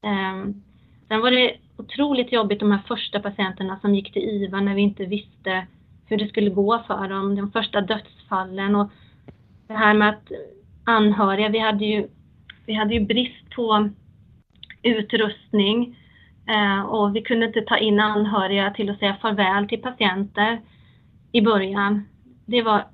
Um, 0.06 0.62
sen 1.08 1.20
var 1.20 1.30
det 1.30 1.56
otroligt 1.76 2.32
jobbigt 2.32 2.60
de 2.60 2.72
här 2.72 2.82
första 2.88 3.20
patienterna 3.20 3.78
som 3.80 3.94
gick 3.94 4.12
till 4.12 4.22
IVA 4.22 4.60
när 4.60 4.74
vi 4.74 4.82
inte 4.82 5.04
visste 5.04 5.66
hur 6.06 6.16
det 6.16 6.28
skulle 6.28 6.50
gå 6.50 6.82
för 6.86 7.08
dem, 7.08 7.36
de 7.36 7.52
första 7.52 7.80
dödsfallen 7.80 8.74
och 8.74 8.90
det 9.66 9.74
här 9.74 9.94
med 9.94 10.08
att 10.08 10.32
anhöriga. 10.86 11.48
Vi 11.48 11.58
hade 11.58 11.84
ju 11.84 12.08
vi 12.66 12.74
hade 12.74 12.94
ju 12.94 13.00
brist 13.00 13.50
på 13.54 13.90
utrustning 14.82 15.98
eh, 16.48 16.80
och 16.80 17.16
vi 17.16 17.22
kunde 17.22 17.46
inte 17.46 17.60
ta 17.60 17.78
in 17.78 18.00
anhöriga 18.00 18.70
till 18.70 18.90
att 18.90 18.98
säga 18.98 19.16
farväl 19.22 19.68
till 19.68 19.82
patienter 19.82 20.60
i 21.32 21.40
början. 21.40 22.08
Det 22.46 22.62
var, 22.62 22.84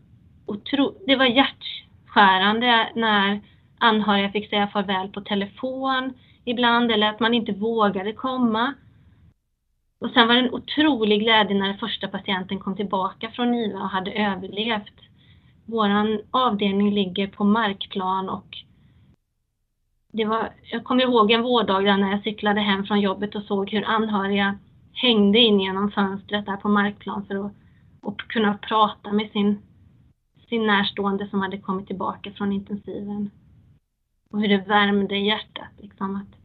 otro, 0.46 0.94
det 1.06 1.16
var 1.16 1.24
hjärtskärande 1.26 2.88
när 2.94 3.40
anhöriga 3.78 4.32
fick 4.32 4.50
säga 4.50 4.68
farväl 4.68 5.08
på 5.08 5.20
telefon 5.20 6.12
ibland 6.44 6.92
eller 6.92 7.08
att 7.08 7.20
man 7.20 7.34
inte 7.34 7.52
vågade 7.52 8.12
komma. 8.12 8.74
Och 9.98 10.10
sen 10.10 10.28
var 10.28 10.34
det 10.34 10.40
en 10.40 10.54
otrolig 10.54 11.20
glädje 11.20 11.56
när 11.56 11.68
den 11.68 11.78
första 11.78 12.08
patienten 12.08 12.58
kom 12.58 12.76
tillbaka 12.76 13.30
från 13.30 13.54
IVA 13.54 13.78
och 13.78 13.88
hade 13.88 14.12
överlevt. 14.12 15.11
Vår 15.66 15.88
avdelning 16.30 16.94
ligger 16.94 17.26
på 17.26 17.44
markplan 17.44 18.28
och 18.28 18.56
det 20.12 20.24
var, 20.24 20.52
jag 20.62 20.84
kommer 20.84 21.02
ihåg 21.02 21.30
en 21.30 21.42
vårdag 21.42 21.98
när 21.98 22.10
jag 22.10 22.22
cyklade 22.22 22.60
hem 22.60 22.84
från 22.84 23.00
jobbet 23.00 23.34
och 23.34 23.42
såg 23.42 23.70
hur 23.70 23.84
anhöriga 23.84 24.58
hängde 24.92 25.38
in 25.38 25.60
genom 25.60 25.90
fönstret 25.90 26.46
där 26.46 26.56
på 26.56 26.68
markplan 26.68 27.26
för 27.26 27.46
att 27.46 27.52
och 28.02 28.20
kunna 28.20 28.58
prata 28.58 29.12
med 29.12 29.30
sin, 29.30 29.62
sin 30.48 30.66
närstående 30.66 31.28
som 31.28 31.40
hade 31.40 31.58
kommit 31.58 31.86
tillbaka 31.86 32.32
från 32.32 32.52
intensiven. 32.52 33.30
Och 34.30 34.40
hur 34.40 34.48
det 34.48 34.68
värmde 34.68 35.16
hjärtat 35.16 35.72
liksom 35.78 36.16
att 36.16 36.38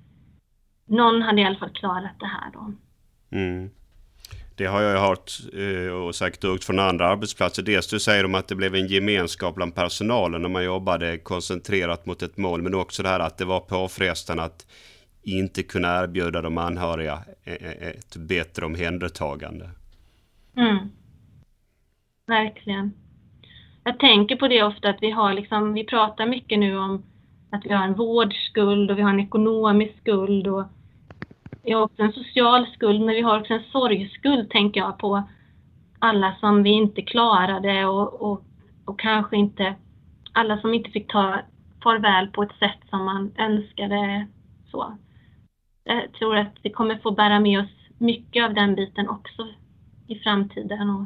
någon 0.85 1.21
hade 1.21 1.41
i 1.41 1.45
alla 1.45 1.57
fall 1.57 1.69
klarat 1.69 2.19
det 2.19 2.25
här 2.25 2.51
då. 2.53 2.73
Mm. 3.37 3.69
Det 4.57 4.65
har 4.65 4.81
jag 4.81 5.01
hört 5.01 5.31
eh, 5.53 5.93
och 5.93 6.15
säkert 6.15 6.43
hört 6.43 6.63
från 6.63 6.79
andra 6.79 7.07
arbetsplatser. 7.07 7.63
Dels 7.63 7.87
du 7.87 7.99
säger 7.99 8.25
om 8.25 8.35
att 8.35 8.47
det 8.47 8.55
blev 8.55 8.75
en 8.75 8.87
gemenskap 8.87 9.55
bland 9.55 9.75
personalen 9.75 10.41
när 10.41 10.49
man 10.49 10.63
jobbade 10.63 11.17
koncentrerat 11.17 12.05
mot 12.05 12.21
ett 12.21 12.37
mål. 12.37 12.61
Men 12.61 12.75
också 12.75 13.03
det 13.03 13.09
här 13.09 13.19
att 13.19 13.37
det 13.37 13.45
var 13.45 13.59
påfrestande 13.59 14.43
att 14.43 14.67
inte 15.23 15.63
kunna 15.63 16.03
erbjuda 16.03 16.41
de 16.41 16.57
anhöriga 16.57 17.19
e-, 17.43 17.57
e-, 17.61 17.89
ett 17.89 18.15
bättre 18.15 18.65
omhändertagande. 18.65 19.69
Mm. 20.57 20.77
Verkligen. 22.27 22.93
Jag 23.83 23.99
tänker 23.99 24.35
på 24.35 24.47
det 24.47 24.63
ofta 24.63 24.89
att 24.89 25.01
vi 25.01 25.11
har 25.11 25.33
liksom, 25.33 25.73
vi 25.73 25.83
pratar 25.83 26.27
mycket 26.27 26.59
nu 26.59 26.77
om 26.77 27.03
att 27.51 27.65
vi 27.65 27.73
har 27.73 27.83
en 27.83 27.93
vårdskuld 27.93 28.91
och 28.91 28.97
vi 28.97 29.01
har 29.01 29.09
en 29.09 29.19
ekonomisk 29.19 29.97
skuld 30.01 30.47
och 30.47 30.63
vi 31.67 31.73
har 31.73 31.81
också 31.81 32.01
en 32.01 32.13
social 32.13 32.67
skuld, 32.73 33.01
men 33.01 33.15
vi 33.15 33.21
har 33.21 33.39
också 33.39 33.53
en 33.53 33.63
sorgskuld, 33.71 34.49
tänker 34.49 34.79
jag, 34.79 34.97
på 34.97 35.23
alla 35.99 36.35
som 36.39 36.63
vi 36.63 36.69
inte 36.69 37.01
klarade 37.01 37.85
och, 37.85 38.21
och, 38.21 38.43
och 38.85 38.99
kanske 38.99 39.37
inte 39.37 39.75
alla 40.31 40.61
som 40.61 40.73
inte 40.73 40.91
fick 40.91 41.11
ta 41.11 41.39
farväl 41.83 42.27
på 42.27 42.43
ett 42.43 42.55
sätt 42.59 42.89
som 42.89 43.05
man 43.05 43.33
önskade. 43.37 44.27
Så. 44.71 44.97
Jag 45.83 46.13
tror 46.13 46.35
att 46.35 46.53
vi 46.61 46.69
kommer 46.69 46.97
få 46.97 47.11
bära 47.11 47.39
med 47.39 47.59
oss 47.59 47.71
mycket 47.97 48.45
av 48.45 48.53
den 48.53 48.75
biten 48.75 49.09
också 49.09 49.47
i 50.07 50.15
framtiden. 50.15 50.89
Och 50.89 51.05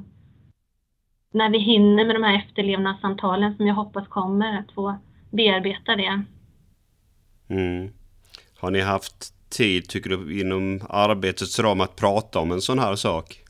när 1.31 1.49
vi 1.49 1.57
hinner 1.57 2.05
med 2.05 2.15
de 2.15 2.23
här 2.23 2.37
efterlevnadssamtalen 2.37 3.57
som 3.57 3.67
jag 3.67 3.75
hoppas 3.75 4.07
kommer, 4.07 4.59
att 4.59 4.71
få 4.71 4.97
bearbeta 5.31 5.95
det. 5.95 6.23
Mm. 7.47 7.93
Har 8.59 8.71
ni 8.71 8.81
haft 8.81 9.40
tid, 9.51 9.89
tycker 9.89 10.09
du, 10.09 10.41
inom 10.41 10.81
arbetets 10.89 11.59
ram 11.59 11.81
att 11.81 11.95
prata 11.95 12.39
om 12.39 12.51
en 12.51 12.61
sån 12.61 12.79
här 12.79 12.95
sak? 12.95 13.41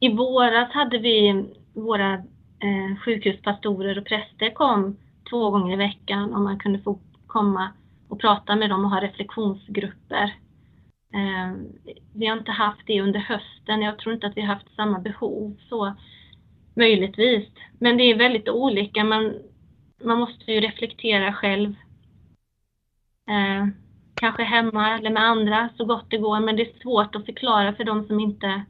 I 0.00 0.08
våras 0.08 0.72
hade 0.72 0.98
vi 0.98 1.44
våra 1.74 2.14
eh, 2.14 2.96
sjukhuspastorer 3.04 3.98
och 3.98 4.06
präster 4.06 4.54
kom 4.54 4.96
två 5.30 5.50
gånger 5.50 5.72
i 5.74 5.76
veckan 5.76 6.34
och 6.34 6.40
man 6.40 6.58
kunde 6.58 6.78
få 6.78 6.98
komma 7.26 7.70
och 8.08 8.20
prata 8.20 8.56
med 8.56 8.70
dem 8.70 8.84
och 8.84 8.90
ha 8.90 9.00
reflektionsgrupper. 9.00 10.34
Eh, 11.14 11.52
vi 12.14 12.26
har 12.26 12.36
inte 12.36 12.52
haft 12.52 12.82
det 12.86 13.00
under 13.00 13.20
hösten. 13.20 13.82
Jag 13.82 13.98
tror 13.98 14.14
inte 14.14 14.26
att 14.26 14.36
vi 14.36 14.40
har 14.40 14.54
haft 14.54 14.74
samma 14.76 14.98
behov 14.98 15.56
så 15.68 15.94
möjligtvis. 16.76 17.48
Men 17.78 17.96
det 17.96 18.04
är 18.04 18.18
väldigt 18.18 18.48
olika. 18.48 19.04
Man, 19.04 19.34
man 20.04 20.18
måste 20.18 20.52
ju 20.52 20.60
reflektera 20.60 21.32
själv 21.32 21.74
Eh, 23.28 23.66
kanske 24.14 24.42
hemma 24.42 24.98
eller 24.98 25.10
med 25.10 25.22
andra 25.22 25.68
så 25.76 25.84
gott 25.84 26.10
det 26.10 26.18
går, 26.18 26.40
men 26.40 26.56
det 26.56 26.62
är 26.62 26.82
svårt 26.82 27.14
att 27.16 27.24
förklara 27.24 27.74
för 27.74 27.84
de 27.84 28.06
som 28.06 28.20
inte 28.20 28.64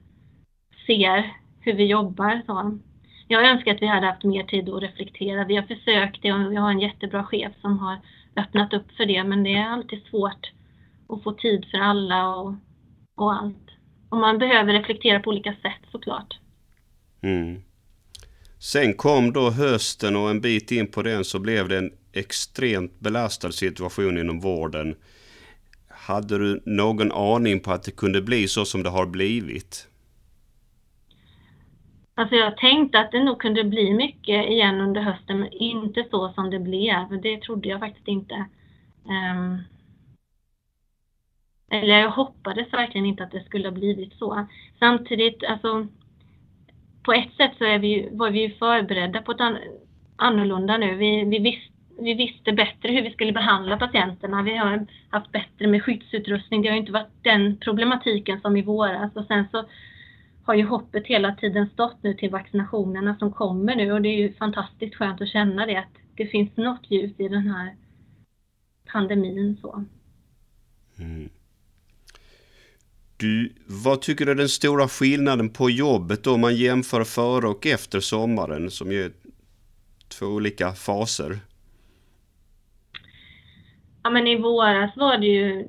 ser 0.87 1.33
hur 1.61 1.73
vi 1.73 1.87
jobbar. 1.87 2.43
Så. 2.47 2.79
Jag 3.29 3.51
önskar 3.51 3.75
att 3.75 3.83
vi 3.83 3.87
hade 3.87 4.07
haft 4.07 4.25
mer 4.25 4.45
tid 4.45 4.69
att 4.69 4.83
reflektera. 4.83 5.45
Vi 5.45 5.57
har 5.57 5.63
försökt 5.63 6.23
det 6.23 6.33
och 6.33 6.53
vi 6.53 6.57
har 6.57 6.71
en 6.71 6.81
jättebra 6.81 7.25
chef 7.25 7.53
som 7.61 7.79
har 7.79 7.99
öppnat 8.37 8.73
upp 8.75 8.93
för 8.97 9.07
det, 9.07 9.25
men 9.25 9.45
det 9.45 9.55
är 9.55 9.69
alltid 9.69 10.03
svårt 10.03 10.53
att 11.09 11.23
få 11.23 11.33
tid 11.33 11.67
för 11.71 11.79
alla 11.79 12.35
och, 12.35 12.55
och 13.17 13.33
allt. 13.33 13.71
Och 14.09 14.17
man 14.19 14.39
behöver 14.39 14.73
reflektera 14.73 15.21
på 15.21 15.31
olika 15.31 15.53
sätt 15.53 15.91
såklart. 15.93 16.39
Mm. 17.23 17.63
Sen 18.59 18.95
kom 18.95 19.33
då 19.33 19.51
hösten 19.51 20.17
och 20.17 20.31
en 20.31 20.41
bit 20.41 20.71
in 20.71 20.91
på 20.91 21.03
den 21.03 21.25
så 21.25 21.39
blev 21.39 21.69
det 21.69 21.79
en 21.79 21.91
extremt 22.17 23.01
belastad 23.01 23.53
situation 23.53 24.19
inom 24.19 24.41
vården. 24.41 24.95
Hade 25.89 26.39
du 26.39 26.63
någon 26.65 27.13
aning 27.13 27.61
på 27.61 27.71
att 27.71 27.83
det 27.83 27.97
kunde 27.97 28.23
bli 28.23 28.49
så 28.49 28.65
som 28.65 28.83
det 28.83 28.91
har 28.91 29.07
blivit? 29.07 29.89
Alltså 32.15 32.37
jag 32.37 32.57
tänkte 32.57 33.01
att 33.01 33.13
det 33.13 33.25
nog 33.25 33.41
kunde 33.41 33.65
bli 33.65 33.95
mycket 33.95 34.51
igen 34.51 34.81
under 34.81 35.01
hösten, 35.01 35.41
men 35.41 35.53
inte 35.53 36.05
så 36.11 36.33
som 36.33 36.51
det 36.51 36.59
blev. 36.59 37.21
Det 37.23 37.41
trodde 37.43 37.69
jag 37.69 37.81
faktiskt 37.81 38.09
inte. 38.09 38.35
Um, 39.05 39.59
eller 41.71 41.99
jag 41.99 42.11
hoppades 42.11 42.73
verkligen 42.73 43.07
inte 43.07 43.25
att 43.25 43.31
det 43.31 43.45
skulle 43.45 43.69
ha 43.69 43.73
blivit 43.73 44.13
så. 44.19 44.47
Samtidigt, 44.79 45.45
alltså 45.45 45.87
på 47.03 47.13
ett 47.13 47.35
sätt 47.37 47.53
så 47.59 47.65
är 47.65 47.79
vi, 47.79 48.09
var 48.13 48.31
vi 48.31 48.57
förberedda 48.59 49.23
på 49.23 49.33
ett 49.33 49.41
an, 49.41 49.59
annorlunda 50.17 50.77
nu. 50.77 50.95
Vi, 50.95 51.25
vi, 51.25 51.39
visste, 51.39 51.74
vi 51.99 52.15
visste 52.15 52.53
bättre 52.53 52.93
hur 52.93 53.03
vi 53.03 53.11
skulle 53.11 53.33
behandla 53.33 53.77
patienterna. 53.77 54.43
Vi 54.43 54.57
har 54.57 54.87
haft 55.09 55.33
bättre 55.33 55.67
med 55.67 55.83
skyddsutrustning. 55.83 56.63
Det 56.63 56.69
har 56.69 56.77
inte 56.77 56.93
varit 56.93 57.23
den 57.23 57.57
problematiken 57.57 58.41
som 58.41 58.57
i 58.57 58.63
våras. 58.63 59.17
Och 59.17 59.27
sen 59.27 59.45
så 59.51 59.65
har 60.45 60.55
ju 60.55 60.65
hoppet 60.65 61.07
hela 61.07 61.35
tiden 61.35 61.69
stått 61.69 62.03
nu 62.03 62.15
till 62.15 62.31
vaccinationerna 62.31 63.17
som 63.19 63.33
kommer 63.33 63.77
nu 63.77 63.93
och 63.93 64.03
det 64.03 64.09
är 64.09 64.19
ju 64.19 64.35
fantastiskt 64.35 64.95
skönt 64.95 65.21
att 65.21 65.29
känna 65.29 65.67
det 65.67 65.77
att 65.77 65.93
det 66.17 66.27
finns 66.27 66.57
något 66.57 66.91
ljus 66.91 67.13
i 67.19 67.29
den 67.29 67.47
här 67.49 67.77
pandemin. 68.93 69.57
Så. 69.61 69.85
Mm. 70.99 71.29
Du, 73.17 73.55
vad 73.67 74.01
tycker 74.01 74.27
du 74.27 74.31
är 74.31 74.37
den 74.37 74.49
stora 74.49 74.89
skillnaden 74.89 75.51
på 75.51 75.71
jobbet 75.71 76.25
då 76.25 76.35
om 76.35 76.41
man 76.41 76.57
jämför 76.57 77.05
före 77.05 77.49
och 77.49 77.67
efter 77.67 78.01
sommaren 78.01 78.71
som 78.71 78.93
ju 78.93 79.05
är 79.05 79.13
två 80.09 80.27
olika 80.27 80.73
faser? 80.73 81.39
Ja 84.05 84.11
men 84.11 84.27
i 84.27 84.37
våras 84.39 84.97
var 84.97 85.19
det 85.19 85.27
ju 85.27 85.69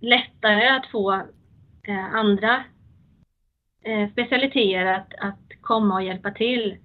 lättare 0.00 0.68
att 0.68 0.86
få 0.86 1.12
eh, 1.88 2.14
andra 2.14 2.64
eh, 3.84 4.10
specialiteter 4.12 4.86
att, 4.86 5.14
att 5.18 5.60
komma 5.60 5.94
och 5.94 6.02
hjälpa 6.02 6.30
till. 6.30 6.76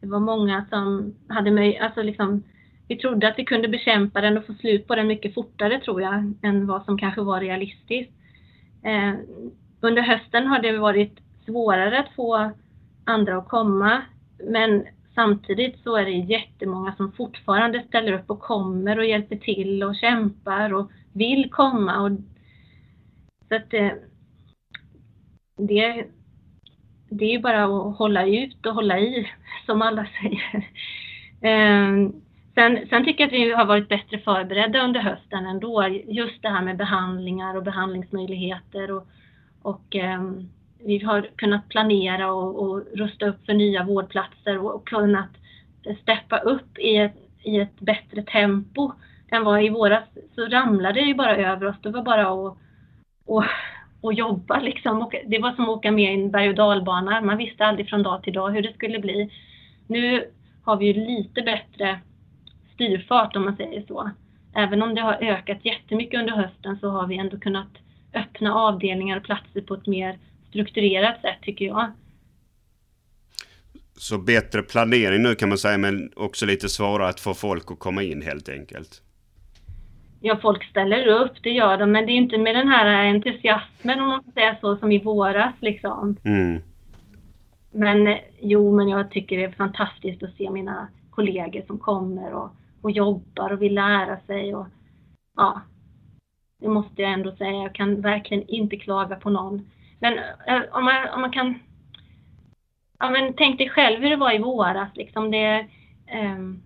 Det 0.00 0.06
var 0.06 0.20
många 0.20 0.66
som 0.70 1.14
hade 1.28 1.50
möjlighet, 1.50 1.82
alltså 1.82 2.02
liksom, 2.02 2.42
vi 2.88 2.96
trodde 2.96 3.28
att 3.28 3.38
vi 3.38 3.44
kunde 3.44 3.68
bekämpa 3.68 4.20
den 4.20 4.38
och 4.38 4.46
få 4.46 4.54
slut 4.54 4.86
på 4.86 4.94
den 4.94 5.06
mycket 5.06 5.34
fortare 5.34 5.80
tror 5.80 6.02
jag, 6.02 6.34
än 6.42 6.66
vad 6.66 6.84
som 6.84 6.98
kanske 6.98 7.20
var 7.20 7.40
realistiskt. 7.40 8.12
Eh, 8.84 9.14
under 9.80 10.02
hösten 10.02 10.46
har 10.46 10.58
det 10.62 10.78
varit 10.78 11.18
svårare 11.46 11.98
att 11.98 12.14
få 12.16 12.50
andra 13.04 13.36
att 13.36 13.48
komma, 13.48 14.02
men 14.44 14.84
samtidigt 15.18 15.82
så 15.82 15.96
är 15.96 16.04
det 16.04 16.10
jättemånga 16.10 16.94
som 16.96 17.12
fortfarande 17.12 17.82
ställer 17.88 18.12
upp 18.12 18.30
och 18.30 18.40
kommer 18.40 18.98
och 18.98 19.06
hjälper 19.06 19.36
till 19.36 19.82
och 19.82 19.96
kämpar 19.96 20.74
och 20.74 20.90
vill 21.12 21.50
komma. 21.50 22.02
Och, 22.02 22.10
så 23.48 23.54
att 23.54 23.70
det, 23.70 23.94
det, 25.56 26.06
det 27.10 27.24
är 27.24 27.30
ju 27.30 27.38
bara 27.38 27.64
att 27.64 27.98
hålla 27.98 28.26
ut 28.26 28.66
och 28.66 28.74
hålla 28.74 28.98
i, 28.98 29.30
som 29.66 29.82
alla 29.82 30.06
säger. 30.22 30.68
Ehm, 31.42 32.12
sen, 32.54 32.86
sen, 32.90 33.04
tycker 33.04 33.24
jag 33.24 33.28
att 33.28 33.40
vi 33.40 33.52
har 33.52 33.66
varit 33.66 33.88
bättre 33.88 34.18
förberedda 34.18 34.84
under 34.84 35.00
hösten 35.00 35.46
ändå. 35.46 35.88
Just 36.08 36.42
det 36.42 36.48
här 36.48 36.62
med 36.62 36.76
behandlingar 36.76 37.56
och 37.56 37.62
behandlingsmöjligheter 37.62 38.90
och, 38.90 39.06
och 39.62 39.96
ehm, 39.96 40.48
vi 40.84 40.98
har 40.98 41.28
kunnat 41.36 41.68
planera 41.68 42.32
och, 42.32 42.62
och, 42.62 42.82
rusta 42.94 43.26
upp 43.26 43.46
för 43.46 43.54
nya 43.54 43.84
vårdplatser 43.84 44.58
och, 44.58 44.74
och 44.74 44.88
kunnat 44.88 45.30
steppa 46.02 46.38
upp 46.38 46.78
i 46.78 46.96
ett, 46.96 47.16
i 47.42 47.60
ett 47.60 47.80
bättre 47.80 48.22
tempo 48.22 48.92
än 49.30 49.44
vad 49.44 49.62
i 49.62 49.68
våras 49.68 50.04
så 50.34 50.46
ramlade 50.46 51.00
det 51.00 51.06
ju 51.06 51.14
bara 51.14 51.36
över 51.36 51.66
oss. 51.66 51.76
Det 51.82 51.90
var 51.90 52.02
bara 52.02 52.22
att 52.22 52.56
och, 53.26 53.44
och 54.00 54.14
jobba 54.14 54.60
liksom. 54.60 55.02
Och 55.02 55.14
det 55.26 55.38
var 55.38 55.52
som 55.52 55.64
att 55.64 55.76
åka 55.76 55.90
med 55.90 56.14
i 56.14 56.22
en 56.22 56.30
berg 56.30 56.48
och 56.48 56.54
dalbana. 56.54 57.20
Man 57.20 57.36
visste 57.36 57.66
aldrig 57.66 57.88
från 57.88 58.02
dag 58.02 58.22
till 58.22 58.32
dag 58.32 58.50
hur 58.50 58.62
det 58.62 58.72
skulle 58.74 58.98
bli. 58.98 59.30
Nu 59.86 60.24
har 60.64 60.76
vi 60.76 60.86
ju 60.86 61.06
lite 61.06 61.42
bättre 61.42 62.00
styrfart 62.74 63.36
om 63.36 63.44
man 63.44 63.56
säger 63.56 63.84
så. 63.88 64.10
Även 64.54 64.82
om 64.82 64.94
det 64.94 65.00
har 65.00 65.12
ökat 65.12 65.64
jättemycket 65.64 66.20
under 66.20 66.32
hösten 66.32 66.78
så 66.80 66.90
har 66.90 67.06
vi 67.06 67.18
ändå 67.18 67.38
kunnat 67.38 67.68
öppna 68.14 68.54
avdelningar 68.54 69.16
och 69.16 69.22
platser 69.22 69.60
på 69.60 69.74
ett 69.74 69.86
mer 69.86 70.18
strukturerat 70.48 71.20
sätt 71.20 71.38
tycker 71.42 71.64
jag. 71.64 71.90
Så 73.96 74.18
bättre 74.18 74.62
planering 74.62 75.22
nu 75.22 75.34
kan 75.34 75.48
man 75.48 75.58
säga 75.58 75.78
men 75.78 76.10
också 76.16 76.46
lite 76.46 76.68
svårare 76.68 77.08
att 77.08 77.20
få 77.20 77.34
folk 77.34 77.70
att 77.70 77.78
komma 77.78 78.02
in 78.02 78.22
helt 78.22 78.48
enkelt? 78.48 79.02
Ja, 80.20 80.38
folk 80.42 80.64
ställer 80.64 81.06
upp, 81.06 81.32
det 81.42 81.50
gör 81.50 81.78
de, 81.78 81.92
men 81.92 82.06
det 82.06 82.12
är 82.12 82.14
inte 82.14 82.38
med 82.38 82.54
den 82.54 82.68
här 82.68 83.04
entusiasmen 83.14 84.00
om 84.00 84.08
man 84.08 84.24
får 84.24 84.32
säga 84.32 84.56
så, 84.60 84.76
som 84.76 84.92
i 84.92 84.98
våras 84.98 85.54
liksom. 85.60 86.16
Mm. 86.24 86.62
Men 87.70 88.18
jo, 88.40 88.76
men 88.76 88.88
jag 88.88 89.10
tycker 89.10 89.36
det 89.36 89.44
är 89.44 89.50
fantastiskt 89.50 90.22
att 90.22 90.36
se 90.36 90.50
mina 90.50 90.88
kollegor 91.10 91.62
som 91.66 91.78
kommer 91.78 92.34
och, 92.34 92.50
och 92.82 92.90
jobbar 92.90 93.52
och 93.52 93.62
vill 93.62 93.74
lära 93.74 94.20
sig 94.20 94.54
och 94.54 94.66
ja, 95.36 95.62
det 96.60 96.68
måste 96.68 97.02
jag 97.02 97.12
ändå 97.12 97.32
säga. 97.36 97.52
Jag 97.62 97.74
kan 97.74 98.00
verkligen 98.00 98.48
inte 98.48 98.76
klaga 98.76 99.16
på 99.16 99.30
någon. 99.30 99.70
Men 99.98 100.18
eh, 100.46 100.62
om 100.70 100.84
man, 100.84 101.08
om 101.08 101.20
man 101.20 101.32
kan... 101.32 101.58
Ja, 102.98 103.10
men 103.10 103.34
tänk 103.34 103.58
dig 103.58 103.68
själv 103.68 104.02
hur 104.02 104.10
det 104.10 104.16
var 104.16 104.34
i 104.34 104.38
våras. 104.38 104.88
Liksom 104.94 105.30
det, 105.30 105.66
um, 106.14 106.62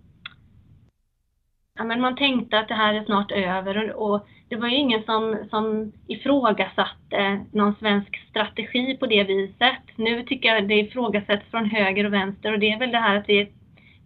ja, 1.79 1.85
men 1.85 2.01
man 2.01 2.17
tänkte 2.17 2.59
att 2.59 2.69
det 2.69 2.75
här 2.75 2.95
är 2.95 3.05
snart 3.05 3.33
över 3.33 3.95
och, 3.95 4.15
och 4.15 4.27
det 4.53 4.57
var 4.57 4.69
ju 4.69 4.77
ingen 4.77 5.03
som, 5.03 5.37
som 5.51 5.93
ifrågasatte 6.07 7.45
någon 7.53 7.75
svensk 7.75 8.17
strategi 8.31 8.97
på 8.97 9.07
det 9.07 9.25
viset. 9.25 9.83
Nu 9.97 10.23
tycker 10.23 10.49
jag 10.49 10.69
det 10.69 10.75
ifrågasätts 10.75 11.51
från 11.51 11.71
höger 11.71 12.07
och 12.07 12.12
vänster 12.12 12.53
och 12.53 12.59
det 12.59 12.73
är 12.73 12.79
väl 12.79 12.93
det 12.93 12.99
här 12.99 13.17
att 13.17 13.29
vi, 13.29 13.53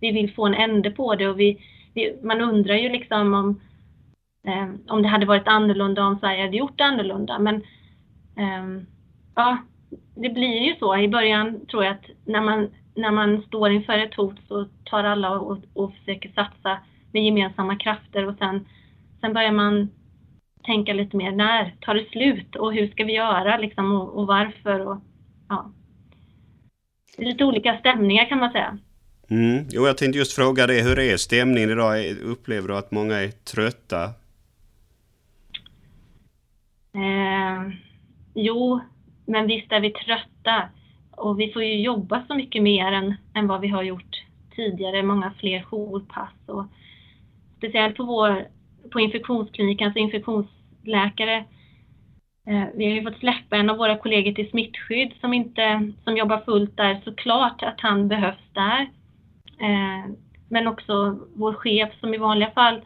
vi 0.01 0.11
vill 0.11 0.35
få 0.35 0.47
en 0.47 0.55
ände 0.55 0.91
på 0.91 1.15
det 1.15 1.29
och 1.29 1.41
vi, 1.41 1.59
vi 1.95 2.19
man 2.23 2.41
undrar 2.41 2.75
ju 2.75 2.89
liksom 2.89 3.35
om, 3.35 3.61
eh, 4.47 4.69
om 4.89 5.03
det 5.03 5.09
hade 5.09 5.27
varit 5.27 5.49
annorlunda 5.49 6.05
om 6.05 6.19
Sverige 6.19 6.43
hade 6.43 6.57
gjort 6.57 6.81
annorlunda. 6.81 7.39
Men 7.39 7.57
eh, 8.37 8.83
ja, 9.37 9.59
det 10.15 10.29
blir 10.29 10.63
ju 10.63 10.75
så. 10.79 10.97
I 10.97 11.09
början 11.09 11.67
tror 11.67 11.85
jag 11.85 11.93
att 11.93 12.05
när 12.25 12.41
man, 12.41 12.71
när 12.95 13.11
man 13.11 13.43
står 13.43 13.71
inför 13.71 13.99
ett 13.99 14.15
hot 14.15 14.37
så 14.49 14.69
tar 14.85 15.05
alla 15.05 15.31
och, 15.31 15.59
och 15.73 15.93
försöker 15.95 16.29
satsa 16.29 16.79
med 17.13 17.25
gemensamma 17.25 17.77
krafter 17.77 18.27
och 18.27 18.39
sen, 18.39 18.69
sen 19.21 19.33
börjar 19.33 19.53
man 19.53 19.89
tänka 20.65 20.93
lite 20.93 21.17
mer 21.17 21.33
när 21.33 21.75
tar 21.81 21.95
det 21.95 22.11
slut 22.11 22.57
och 22.57 22.75
hur 22.75 22.89
ska 22.89 23.05
vi 23.05 23.15
göra 23.15 23.57
liksom 23.57 23.93
och, 23.93 24.19
och 24.19 24.27
varför 24.27 24.81
och 24.81 24.99
ja. 25.49 25.73
Lite 27.19 27.45
olika 27.45 27.79
stämningar 27.79 28.29
kan 28.29 28.39
man 28.39 28.53
säga. 28.53 28.79
Mm. 29.31 29.67
Jo, 29.71 29.87
jag 29.87 29.99
tänkte 29.99 30.19
just 30.19 30.33
fråga 30.33 30.67
dig, 30.67 30.83
hur 30.83 30.99
är 30.99 31.17
stämningen 31.17 31.71
idag? 31.71 32.07
Upplever 32.23 32.69
du 32.69 32.77
att 32.77 32.91
många 32.91 33.17
är 33.17 33.29
trötta? 33.29 34.05
Eh, 36.95 37.73
jo, 38.35 38.81
men 39.27 39.47
visst 39.47 39.73
är 39.73 39.81
vi 39.81 39.91
trötta. 39.91 40.69
Och 41.11 41.41
vi 41.41 41.53
får 41.53 41.65
ju 41.65 41.83
jobba 41.83 42.23
så 42.27 42.35
mycket 42.35 42.63
mer 42.63 42.93
än, 42.93 43.15
än 43.35 43.47
vad 43.47 43.61
vi 43.61 43.69
har 43.69 43.83
gjort 43.83 44.25
tidigare. 44.57 45.03
Många 45.03 45.33
fler 45.39 45.63
jourpass. 45.63 46.35
Och 46.47 46.65
speciellt 47.57 47.97
på, 47.97 48.05
vår, 48.05 48.49
på 48.93 49.01
infektionskliniken, 49.01 49.87
alltså 49.87 49.99
infektionsläkare. 49.99 51.45
Eh, 52.47 52.65
vi 52.75 52.87
har 52.87 52.93
ju 52.93 53.03
fått 53.03 53.19
släppa 53.19 53.57
en 53.57 53.71
av 53.71 53.77
våra 53.77 53.99
kollegor 53.99 54.33
till 54.33 54.51
smittskydd 54.51 55.13
som, 55.21 55.33
inte, 55.33 55.93
som 56.05 56.17
jobbar 56.17 56.39
fullt 56.39 56.77
där. 56.77 57.01
Såklart 57.05 57.63
att 57.63 57.81
han 57.81 58.09
behövs 58.09 58.53
där. 58.53 58.81
Eh, 59.61 60.11
men 60.49 60.69
också 60.69 61.19
vår 61.35 61.53
chef 61.53 61.91
som 62.01 62.15
i 62.15 62.19
vanliga 62.19 62.51
fall 62.51 62.81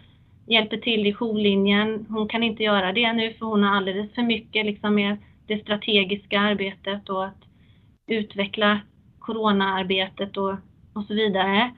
hjälper 0.46 0.76
till 0.76 1.06
i 1.06 1.12
jourlinjen. 1.12 2.06
Hon 2.08 2.28
kan 2.28 2.42
inte 2.42 2.62
göra 2.62 2.92
det 2.92 3.12
nu 3.12 3.32
för 3.32 3.46
hon 3.46 3.62
har 3.62 3.76
alldeles 3.76 4.14
för 4.14 4.22
mycket 4.22 4.66
liksom 4.66 4.94
med 4.94 5.16
det 5.50 5.62
strategiska 5.62 6.40
arbetet 6.40 7.08
och 7.08 7.24
att 7.24 7.42
utveckla 8.06 8.80
coronaarbetet 9.18 10.36
och, 10.36 10.52
och 10.92 11.04
så 11.04 11.14
vidare. 11.14 11.70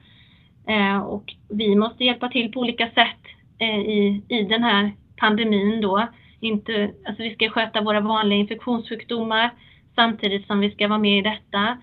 Eh, 0.67 0.97
och 0.97 1.33
vi 1.49 1.75
måste 1.75 2.03
hjälpa 2.03 2.29
till 2.29 2.51
på 2.51 2.59
olika 2.59 2.89
sätt 2.89 3.23
eh, 3.59 3.79
i, 3.79 4.21
i 4.29 4.43
den 4.43 4.63
här 4.63 4.91
pandemin 5.17 5.81
då. 5.81 6.07
Inte, 6.39 6.91
alltså 7.05 7.23
vi 7.23 7.33
ska 7.33 7.49
sköta 7.49 7.81
våra 7.81 7.99
vanliga 7.99 8.39
infektionssjukdomar 8.39 9.49
samtidigt 9.95 10.47
som 10.47 10.59
vi 10.59 10.71
ska 10.71 10.87
vara 10.87 10.99
med 10.99 11.17
i 11.17 11.21
detta. 11.21 11.77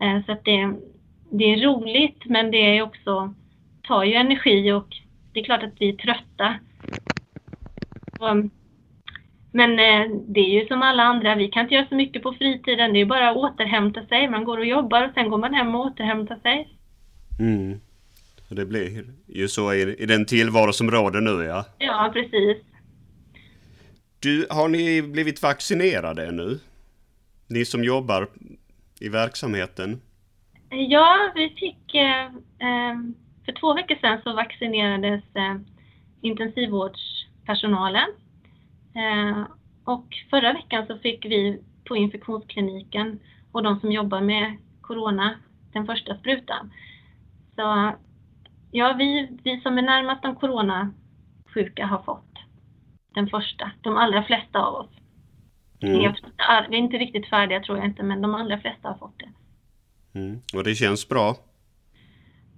Eh, 0.00 0.24
så 0.26 0.32
att 0.32 0.44
det, 0.44 0.74
det 1.30 1.44
är 1.44 1.62
roligt 1.62 2.24
men 2.24 2.50
det 2.50 2.76
är 2.76 2.82
också, 2.82 3.34
tar 3.82 4.04
ju 4.04 4.14
energi 4.14 4.72
och 4.72 4.88
det 5.32 5.40
är 5.40 5.44
klart 5.44 5.62
att 5.62 5.80
vi 5.80 5.88
är 5.88 5.96
trötta. 5.96 6.54
Och, 8.18 8.50
men 9.56 9.70
eh, 9.70 10.16
det 10.28 10.40
är 10.40 10.60
ju 10.60 10.66
som 10.66 10.82
alla 10.82 11.02
andra, 11.02 11.34
vi 11.34 11.48
kan 11.48 11.62
inte 11.62 11.74
göra 11.74 11.86
så 11.88 11.94
mycket 11.94 12.22
på 12.22 12.32
fritiden. 12.32 12.92
Det 12.92 13.00
är 13.00 13.04
bara 13.04 13.30
att 13.30 13.36
återhämta 13.36 14.06
sig. 14.06 14.28
Man 14.28 14.44
går 14.44 14.58
och 14.58 14.66
jobbar 14.66 15.08
och 15.08 15.14
sen 15.14 15.30
går 15.30 15.38
man 15.38 15.54
hem 15.54 15.74
och 15.74 15.86
återhämtar 15.86 16.36
sig. 16.36 16.68
Mm. 17.38 17.80
Det 18.48 18.66
blir 18.66 19.04
ju 19.26 19.48
så 19.48 19.74
i, 19.74 20.02
i 20.02 20.06
den 20.06 20.26
tillvaro 20.26 20.72
som 20.72 20.90
råder 20.90 21.20
nu 21.20 21.44
ja. 21.44 21.64
Ja, 21.78 22.10
precis. 22.12 22.56
Du, 24.20 24.46
har 24.50 24.68
ni 24.68 25.02
blivit 25.02 25.42
vaccinerade 25.42 26.26
ännu? 26.26 26.58
Ni 27.48 27.64
som 27.64 27.84
jobbar 27.84 28.28
i 29.00 29.08
verksamheten? 29.08 30.00
Ja, 30.70 31.32
vi 31.34 31.48
fick 31.48 31.94
eh, 31.94 32.24
eh 32.24 32.96
för 33.44 33.52
två 33.60 33.74
veckor 33.74 33.94
sedan 34.00 34.20
så 34.24 34.32
vaccinerades 34.32 35.24
intensivvårdspersonalen. 36.20 38.08
Eh, 38.96 39.46
och 39.84 40.06
förra 40.30 40.52
veckan 40.52 40.86
så 40.86 40.98
fick 40.98 41.24
vi 41.24 41.62
på 41.84 41.96
infektionskliniken 41.96 43.18
och 43.52 43.62
de 43.62 43.80
som 43.80 43.92
jobbar 43.92 44.20
med 44.20 44.56
corona 44.80 45.38
den 45.72 45.86
första 45.86 46.18
sprutan. 46.18 46.72
Så 47.56 47.92
ja, 48.70 48.94
vi, 48.98 49.28
vi 49.42 49.60
som 49.60 49.78
är 49.78 49.82
närmast 49.82 50.22
de 50.22 50.36
coronasjuka 50.36 51.86
har 51.86 52.02
fått 52.02 52.38
den 53.14 53.28
första, 53.28 53.70
de 53.80 53.96
allra 53.96 54.22
flesta 54.22 54.58
av 54.58 54.74
oss. 54.74 54.90
Mm. 55.80 55.98
Vi 55.98 56.04
är 56.46 56.74
inte 56.74 56.96
riktigt 56.96 57.28
färdiga 57.28 57.60
tror 57.60 57.78
jag 57.78 57.86
inte, 57.86 58.02
men 58.02 58.22
de 58.22 58.34
allra 58.34 58.60
flesta 58.60 58.88
har 58.88 58.98
fått 58.98 59.18
det. 59.18 59.32
Mm. 60.18 60.40
Och 60.54 60.64
det 60.64 60.74
känns 60.74 61.08
bra? 61.08 61.36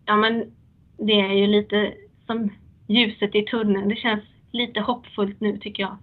Ja, 0.05 0.17
men 0.17 0.53
det 0.99 1.21
är 1.21 1.33
ju 1.33 1.47
lite 1.47 1.95
som 2.27 2.53
ljuset 2.89 3.35
i 3.35 3.43
tunneln. 3.43 3.89
Det 3.89 3.97
känns 3.97 4.25
lite 4.53 4.81
hoppfullt 4.81 5.41
nu 5.41 5.59
tycker 5.59 5.83
jag. 5.83 5.97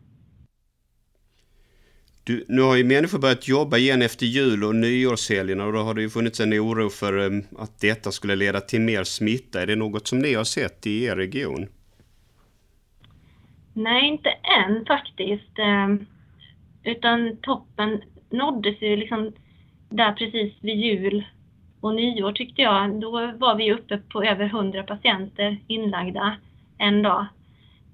Du, 2.28 2.46
nu 2.48 2.62
har 2.62 2.76
ju 2.76 2.84
människor 2.84 3.20
börjat 3.20 3.48
jobba 3.48 3.78
igen 3.78 4.02
efter 4.02 4.26
jul 4.26 4.64
och 4.64 4.76
nyårshelgerna 4.76 5.66
och 5.66 5.74
då 5.74 5.80
har 5.80 5.94
det 5.94 6.02
ju 6.02 6.10
funnits 6.10 6.40
en 6.40 6.54
oro 6.54 6.90
för 6.90 7.18
um, 7.18 7.44
att 7.60 7.82
detta 7.82 8.12
skulle 8.12 8.36
leda 8.36 8.62
till 8.62 8.82
mer 8.82 9.04
smitta. 9.04 9.62
Är 9.62 9.68
det 9.68 9.76
något 9.76 10.08
som 10.08 10.20
ni 10.20 10.34
har 10.34 10.44
sett 10.44 10.88
i 10.88 11.04
er 11.04 11.16
region? 11.16 11.68
Nej, 13.74 14.08
inte 14.08 14.30
än 14.30 14.86
faktiskt. 14.86 15.60
Ehm, 15.60 16.06
utan 16.84 17.38
toppen 17.38 18.02
nåddes 18.30 18.82
ju 18.82 18.96
liksom 18.96 19.32
där 19.90 20.14
precis 20.14 20.54
vid 20.62 20.78
jul 20.78 21.26
och 21.82 21.96
nyår 21.96 22.32
tyckte 22.32 22.62
jag. 22.62 23.02
Då 23.02 23.12
var 23.12 23.56
vi 23.56 23.74
uppe 23.74 23.98
på 23.98 24.24
över 24.24 24.46
100 24.46 24.84
patienter 24.84 25.58
inlagda 25.68 26.38
en 26.78 27.02
dag. 27.02 27.26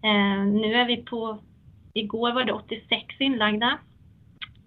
Ehm, 0.04 0.58
nu 0.58 0.74
är 0.74 0.88
vi 0.88 0.98
på, 0.98 1.38
igår 1.94 2.34
var 2.34 2.44
det 2.44 2.54
86 2.54 3.16
inlagda 3.20 3.78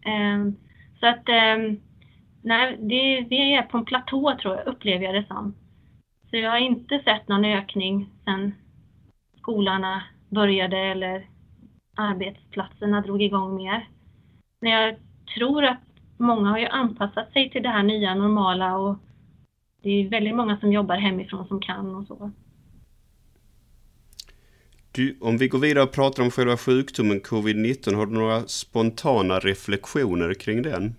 Ehm, 0.04 0.56
så 1.00 1.06
att 1.06 1.28
ehm, 1.28 1.80
nej, 2.42 2.76
det, 2.80 3.26
vi 3.30 3.54
är 3.54 3.62
på 3.62 3.78
en 3.78 3.84
platå 3.84 4.36
tror 4.42 4.56
jag, 4.56 4.66
upplever 4.66 5.04
jag 5.04 5.14
det 5.14 5.26
som. 5.26 5.54
Så 6.30 6.36
jag 6.36 6.50
har 6.50 6.58
inte 6.58 6.98
sett 6.98 7.28
någon 7.28 7.44
ökning 7.44 8.10
sedan 8.24 8.54
skolorna 9.38 10.02
började 10.28 10.78
eller 10.78 11.28
arbetsplatserna 11.96 13.00
drog 13.00 13.22
igång 13.22 13.56
mer. 13.56 13.88
Men 14.60 14.72
jag 14.72 14.96
tror 15.34 15.64
att 15.64 15.80
många 16.16 16.50
har 16.50 16.58
ju 16.58 16.66
anpassat 16.66 17.32
sig 17.32 17.50
till 17.50 17.62
det 17.62 17.68
här 17.68 17.82
nya 17.82 18.14
normala 18.14 18.76
och 18.76 18.96
det 19.82 19.90
är 19.90 20.08
väldigt 20.08 20.36
många 20.36 20.56
som 20.56 20.72
jobbar 20.72 20.96
hemifrån 20.96 21.48
som 21.48 21.60
kan 21.60 21.94
och 21.94 22.06
så. 22.06 22.30
Du, 24.96 25.18
om 25.20 25.38
vi 25.38 25.48
går 25.48 25.59
vidare 25.59 25.85
och 25.85 25.92
pratar 25.92 26.22
om 26.22 26.30
själva 26.30 26.57
sjukdomen 26.57 27.20
covid-19, 27.20 27.94
har 27.94 28.07
du 28.07 28.12
några 28.12 28.40
spontana 28.40 29.38
reflektioner 29.38 30.35
kring 30.35 30.62
den? 30.62 30.94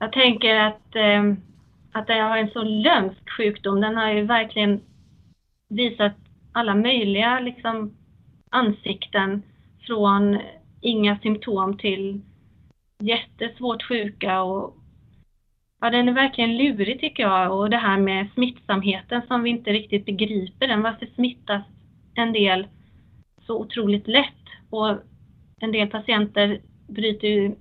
Jag 0.00 0.12
tänker 0.12 0.54
att, 0.56 0.96
eh, 0.96 1.22
att 1.92 2.06
det 2.06 2.20
har 2.20 2.38
en 2.38 2.50
så 2.50 2.62
lömsk 2.62 3.30
sjukdom. 3.36 3.80
Den 3.80 3.96
har 3.96 4.12
ju 4.12 4.22
verkligen 4.26 4.80
visat 5.68 6.12
alla 6.52 6.74
möjliga 6.74 7.40
liksom, 7.40 7.96
ansikten 8.50 9.42
från 9.86 10.38
inga 10.80 11.18
symptom 11.18 11.78
till 11.78 12.20
jättesvårt 12.98 13.82
sjuka 13.82 14.42
och 14.42 14.76
Ja, 15.84 15.90
den 15.90 16.08
är 16.08 16.12
verkligen 16.12 16.56
lurig 16.56 17.00
tycker 17.00 17.22
jag 17.22 17.58
och 17.58 17.70
det 17.70 17.76
här 17.76 17.98
med 17.98 18.28
smittsamheten 18.34 19.22
som 19.28 19.42
vi 19.42 19.50
inte 19.50 19.72
riktigt 19.72 20.06
begriper 20.06 20.68
den. 20.68 20.82
Varför 20.82 21.06
smittas 21.06 21.62
en 22.14 22.32
del 22.32 22.66
så 23.46 23.60
otroligt 23.60 24.08
lätt 24.08 24.44
och 24.70 24.88
en 25.60 25.72
del 25.72 25.88
patienter 25.88 26.60
bryter 26.86 27.28
ju 27.28 27.54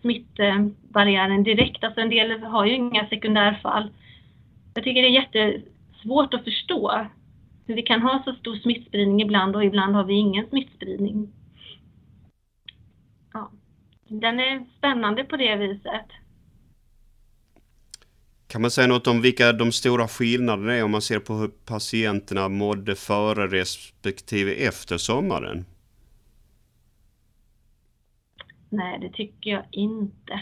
smittbarriären 0.00 1.42
direkt. 1.42 1.84
Alltså 1.84 2.00
en 2.00 2.10
del 2.10 2.42
har 2.42 2.66
ju 2.66 2.74
inga 2.74 3.06
sekundärfall. 3.06 3.90
Jag 4.74 4.84
tycker 4.84 5.02
det 5.02 5.08
är 5.08 5.22
jättesvårt 5.22 6.34
att 6.34 6.44
förstå 6.44 7.06
hur 7.66 7.74
vi 7.74 7.82
kan 7.82 8.02
ha 8.02 8.22
så 8.24 8.32
stor 8.32 8.56
smittspridning 8.56 9.22
ibland 9.22 9.56
och 9.56 9.64
ibland 9.64 9.94
har 9.94 10.04
vi 10.04 10.14
ingen 10.14 10.46
smittspridning. 10.46 11.32
Ja. 13.32 13.50
Den 14.08 14.40
är 14.40 14.64
spännande 14.78 15.24
på 15.24 15.36
det 15.36 15.56
viset. 15.56 16.21
Kan 18.52 18.62
man 18.62 18.70
säga 18.70 18.86
något 18.86 19.06
om 19.06 19.20
vilka 19.22 19.52
de 19.52 19.72
stora 19.72 20.08
skillnaderna 20.08 20.72
är 20.72 20.84
om 20.84 20.90
man 20.90 21.02
ser 21.02 21.18
på 21.18 21.34
hur 21.34 21.48
patienterna 21.48 22.48
mådde 22.48 22.94
före 22.94 23.46
respektive 23.46 24.52
efter 24.52 24.96
sommaren? 24.96 25.64
Nej, 28.68 28.98
det 29.00 29.08
tycker 29.08 29.50
jag 29.50 29.64
inte. 29.70 30.40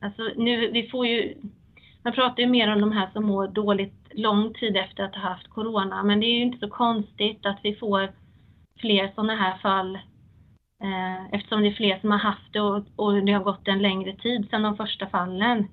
Alltså 0.00 0.22
nu, 0.36 0.70
vi 0.70 0.88
får 0.88 1.06
ju, 1.06 1.34
man 2.02 2.12
pratar 2.12 2.42
ju 2.42 2.48
mer 2.48 2.72
om 2.72 2.80
de 2.80 2.92
här 2.92 3.10
som 3.12 3.24
mår 3.24 3.48
dåligt 3.48 4.08
lång 4.10 4.54
tid 4.54 4.76
efter 4.76 5.02
att 5.02 5.14
ha 5.14 5.22
haft 5.22 5.48
corona, 5.48 6.02
men 6.02 6.20
det 6.20 6.26
är 6.26 6.36
ju 6.36 6.42
inte 6.42 6.58
så 6.58 6.68
konstigt 6.68 7.46
att 7.46 7.58
vi 7.62 7.74
får 7.74 8.12
fler 8.80 9.12
sådana 9.14 9.36
här 9.36 9.58
fall 9.58 9.94
eh, 10.82 11.24
eftersom 11.32 11.62
det 11.62 11.68
är 11.68 11.74
fler 11.74 11.98
som 12.00 12.10
har 12.10 12.18
haft 12.18 12.52
det 12.52 12.60
och, 12.60 12.84
och, 12.96 13.24
det 13.24 13.32
har 13.32 13.44
gått 13.44 13.68
en 13.68 13.82
längre 13.82 14.16
tid 14.16 14.46
sedan 14.50 14.62
de 14.62 14.76
första 14.76 15.06
fallen. 15.06 15.68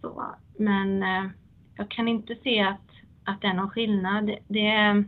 Så, 0.00 0.34
men 0.58 1.02
eh, 1.02 1.30
jag 1.76 1.88
kan 1.88 2.08
inte 2.08 2.36
se 2.42 2.60
att, 2.60 2.90
att 3.24 3.40
det 3.40 3.46
är 3.46 3.54
någon 3.54 3.70
skillnad. 3.70 4.26
Det, 4.26 4.38
det, 4.48 4.66
är, 4.66 5.04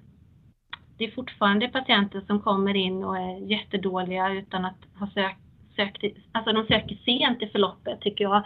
det 0.97 1.05
är 1.05 1.11
fortfarande 1.11 1.69
patienter 1.69 2.21
som 2.27 2.41
kommer 2.41 2.75
in 2.75 3.05
och 3.05 3.19
är 3.19 3.51
jättedåliga 3.51 4.33
utan 4.33 4.65
att 4.65 4.79
ha 4.99 5.07
sökt, 5.07 5.41
sökt 5.77 6.05
alltså 6.33 6.53
de 6.53 6.67
söker 6.67 6.97
sent 7.05 7.43
i 7.43 7.47
förloppet 7.47 8.01
tycker 8.01 8.25
jag. 8.25 8.45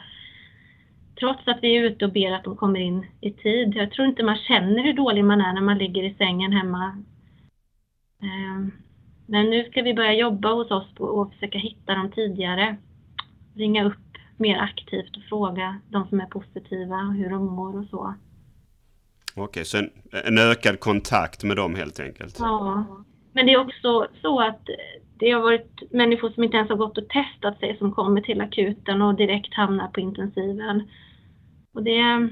Trots 1.19 1.49
att 1.49 1.59
vi 1.63 1.77
är 1.77 1.83
ute 1.83 2.05
och 2.05 2.13
ber 2.13 2.33
att 2.33 2.45
de 2.45 2.57
kommer 2.57 2.81
in 2.81 3.07
i 3.21 3.33
tid. 3.33 3.75
Jag 3.75 3.91
tror 3.91 4.09
inte 4.09 4.23
man 4.23 4.37
känner 4.37 4.83
hur 4.83 4.93
dålig 4.93 5.25
man 5.25 5.41
är 5.41 5.53
när 5.53 5.61
man 5.61 5.79
ligger 5.79 6.03
i 6.03 6.15
sängen 6.15 6.53
hemma. 6.53 7.05
Eh, 8.23 8.67
men 9.27 9.51
nu 9.51 9.65
ska 9.65 9.83
vi 9.83 9.95
börja 9.95 10.13
jobba 10.15 10.53
hos 10.53 10.71
oss 10.71 10.95
och 10.99 11.33
försöka 11.33 11.59
hitta 11.59 11.95
dem 11.95 12.11
tidigare. 12.11 12.77
Ringa 13.57 13.85
upp 13.85 14.12
mer 14.43 14.59
aktivt 14.59 15.17
och 15.17 15.23
fråga 15.29 15.81
de 15.89 16.09
som 16.09 16.21
är 16.21 16.27
positiva 16.27 16.97
hur 16.97 17.31
de 17.31 17.47
mår 17.47 17.79
och 17.79 17.87
så. 17.87 18.15
Okej, 19.37 19.65
så 19.65 19.79
en, 19.79 19.91
en 20.25 20.39
ökad 20.39 20.81
kontakt 20.81 21.45
med 21.45 21.57
dem 21.57 21.75
helt 21.75 22.01
enkelt? 22.01 22.37
Ja. 22.39 22.85
Men 23.33 23.47
det 23.47 23.53
är 23.53 23.61
också 23.61 24.09
så 24.23 24.41
att 24.41 24.69
det 25.19 25.31
har 25.31 25.41
varit 25.41 25.83
människor 25.91 26.31
som 26.31 26.45
inte 26.45 26.57
ens 26.57 26.71
har 26.71 26.77
gått 26.77 26.99
och 26.99 27.09
testat 27.09 27.59
sig 27.59 27.77
som 27.79 27.93
kommer 27.93 28.21
till 28.21 28.41
akuten 28.41 29.03
och 29.03 29.15
direkt 29.15 29.55
hamnar 29.55 29.89
på 29.89 30.01
intensiven. 30.01 30.89
Och 31.75 31.83
det, 31.83 32.29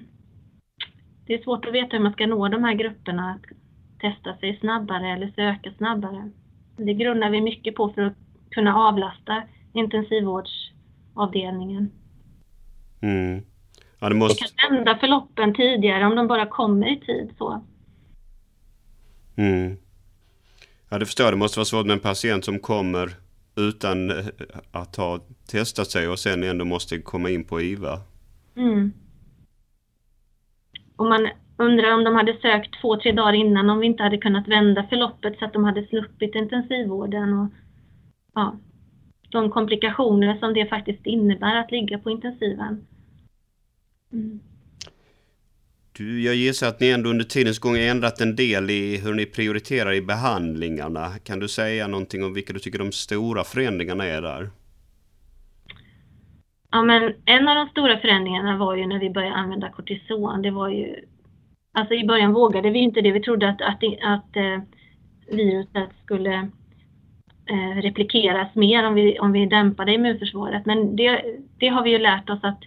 det 1.26 1.34
är 1.34 1.42
svårt 1.42 1.66
att 1.66 1.74
veta 1.74 1.96
hur 1.96 2.04
man 2.04 2.12
ska 2.12 2.26
nå 2.26 2.48
de 2.48 2.64
här 2.64 2.74
grupperna 2.74 3.30
att 3.30 3.42
testa 4.00 4.36
sig 4.36 4.58
snabbare 4.60 5.12
eller 5.12 5.28
söka 5.28 5.72
snabbare. 5.76 6.30
Det 6.76 6.94
grundar 6.94 7.30
vi 7.30 7.40
mycket 7.40 7.74
på 7.74 7.92
för 7.92 8.02
att 8.02 8.16
kunna 8.50 8.76
avlasta 8.76 9.42
intensivvårdsavdelningen. 9.72 11.90
Mm. 13.00 13.42
Ja, 13.98 14.08
det 14.08 14.14
måste... 14.14 14.44
Vi 14.44 14.50
kan 14.56 14.76
vända 14.76 14.98
förloppen 14.98 15.54
tidigare 15.54 16.06
om 16.06 16.16
de 16.16 16.26
bara 16.28 16.46
kommer 16.46 16.92
i 16.92 17.00
tid. 17.00 17.34
så. 17.38 17.64
Mm. 19.36 19.76
Ja, 20.88 20.98
det 20.98 21.06
förstår 21.06 21.24
jag. 21.24 21.32
Det 21.32 21.38
måste 21.38 21.58
vara 21.58 21.64
svårt 21.64 21.86
med 21.86 21.94
en 21.94 22.00
patient 22.00 22.44
som 22.44 22.58
kommer 22.58 23.10
utan 23.56 24.10
eh, 24.10 24.26
att 24.72 24.96
ha 24.96 25.18
testat 25.50 25.90
sig 25.90 26.08
och 26.08 26.18
sen 26.18 26.42
ändå 26.42 26.64
måste 26.64 26.98
komma 26.98 27.30
in 27.30 27.44
på 27.44 27.60
IVA. 27.60 28.00
Mm. 28.56 28.92
Och 30.96 31.06
man 31.06 31.28
undrar 31.56 31.94
om 31.94 32.04
de 32.04 32.14
hade 32.14 32.36
sökt 32.42 32.80
två, 32.80 32.96
tre 32.96 33.12
dagar 33.12 33.32
innan 33.32 33.70
om 33.70 33.78
vi 33.78 33.86
inte 33.86 34.02
hade 34.02 34.18
kunnat 34.18 34.48
vända 34.48 34.86
förloppet 34.90 35.38
så 35.38 35.44
att 35.44 35.52
de 35.52 35.64
hade 35.64 35.86
sluppit 35.86 36.34
intensivvården 36.34 37.38
och 37.38 37.48
ja, 38.34 38.56
de 39.30 39.50
komplikationer 39.50 40.38
som 40.38 40.54
det 40.54 40.66
faktiskt 40.66 41.06
innebär 41.06 41.56
att 41.56 41.70
ligga 41.70 41.98
på 41.98 42.10
intensiven. 42.10 42.86
Mm. 44.12 44.40
Du, 45.96 46.22
jag 46.22 46.34
gissar 46.34 46.68
att 46.68 46.80
ni 46.80 46.88
ändå 46.88 47.10
under 47.10 47.24
tidens 47.24 47.58
gång 47.58 47.78
ändrat 47.78 48.20
en 48.20 48.36
del 48.36 48.70
i 48.70 48.96
hur 48.96 49.14
ni 49.14 49.26
prioriterar 49.26 49.92
i 49.92 50.02
behandlingarna. 50.02 51.08
Kan 51.24 51.40
du 51.40 51.48
säga 51.48 51.86
någonting 51.86 52.24
om 52.24 52.34
vilka 52.34 52.52
du 52.52 52.58
tycker 52.58 52.78
de 52.78 52.92
stora 52.92 53.44
förändringarna 53.44 54.04
är 54.04 54.22
där? 54.22 54.50
Ja, 56.70 56.82
men 56.82 57.14
en 57.24 57.48
av 57.48 57.54
de 57.54 57.68
stora 57.68 57.98
förändringarna 57.98 58.56
var 58.56 58.76
ju 58.76 58.86
när 58.86 58.98
vi 58.98 59.10
började 59.10 59.34
använda 59.34 59.70
kortison. 59.70 60.42
Det 60.42 60.50
var 60.50 60.68
ju, 60.68 60.94
alltså 61.72 61.94
i 61.94 62.06
början 62.06 62.32
vågade 62.32 62.70
vi 62.70 62.78
inte 62.78 63.00
det. 63.00 63.12
Vi 63.12 63.20
trodde 63.20 63.48
att, 63.48 63.62
att, 63.62 63.82
att 64.02 64.36
eh, 64.36 64.62
viruset 65.36 65.90
skulle 66.04 66.34
eh, 67.46 67.82
replikeras 67.82 68.54
mer 68.54 68.86
om 68.86 68.94
vi, 68.94 69.18
om 69.18 69.32
vi 69.32 69.46
dämpade 69.46 69.92
immunförsvaret. 69.92 70.66
Men 70.66 70.96
det, 70.96 71.24
det 71.58 71.68
har 71.68 71.84
vi 71.84 71.90
ju 71.90 71.98
lärt 71.98 72.30
oss 72.30 72.40
att 72.42 72.60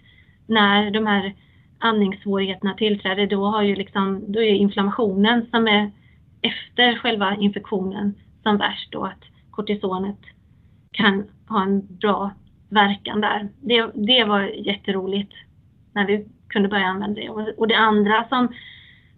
när 0.46 0.90
de 0.90 1.06
här 1.06 1.34
andningssvårigheterna 1.78 2.74
tillträder, 2.74 3.26
då 3.26 3.44
har 3.44 3.62
ju 3.62 3.74
liksom, 3.74 4.24
då 4.28 4.42
är 4.42 4.54
inflammationen 4.54 5.46
som 5.50 5.68
är 5.68 5.90
efter 6.42 6.98
själva 6.98 7.36
infektionen 7.36 8.14
som 8.42 8.56
värst 8.56 8.92
då, 8.92 9.04
att 9.04 9.24
kortisonet 9.50 10.18
kan 10.90 11.24
ha 11.48 11.62
en 11.62 11.96
bra 11.96 12.30
verkan 12.68 13.20
där. 13.20 13.48
Det, 13.60 13.90
det 13.94 14.24
var 14.24 14.40
jätteroligt 14.42 15.32
när 15.92 16.06
vi 16.06 16.26
kunde 16.48 16.68
börja 16.68 16.86
använda 16.86 17.20
det. 17.20 17.28
Och, 17.28 17.48
och 17.56 17.68
det 17.68 17.74
andra 17.74 18.24
som 18.28 18.48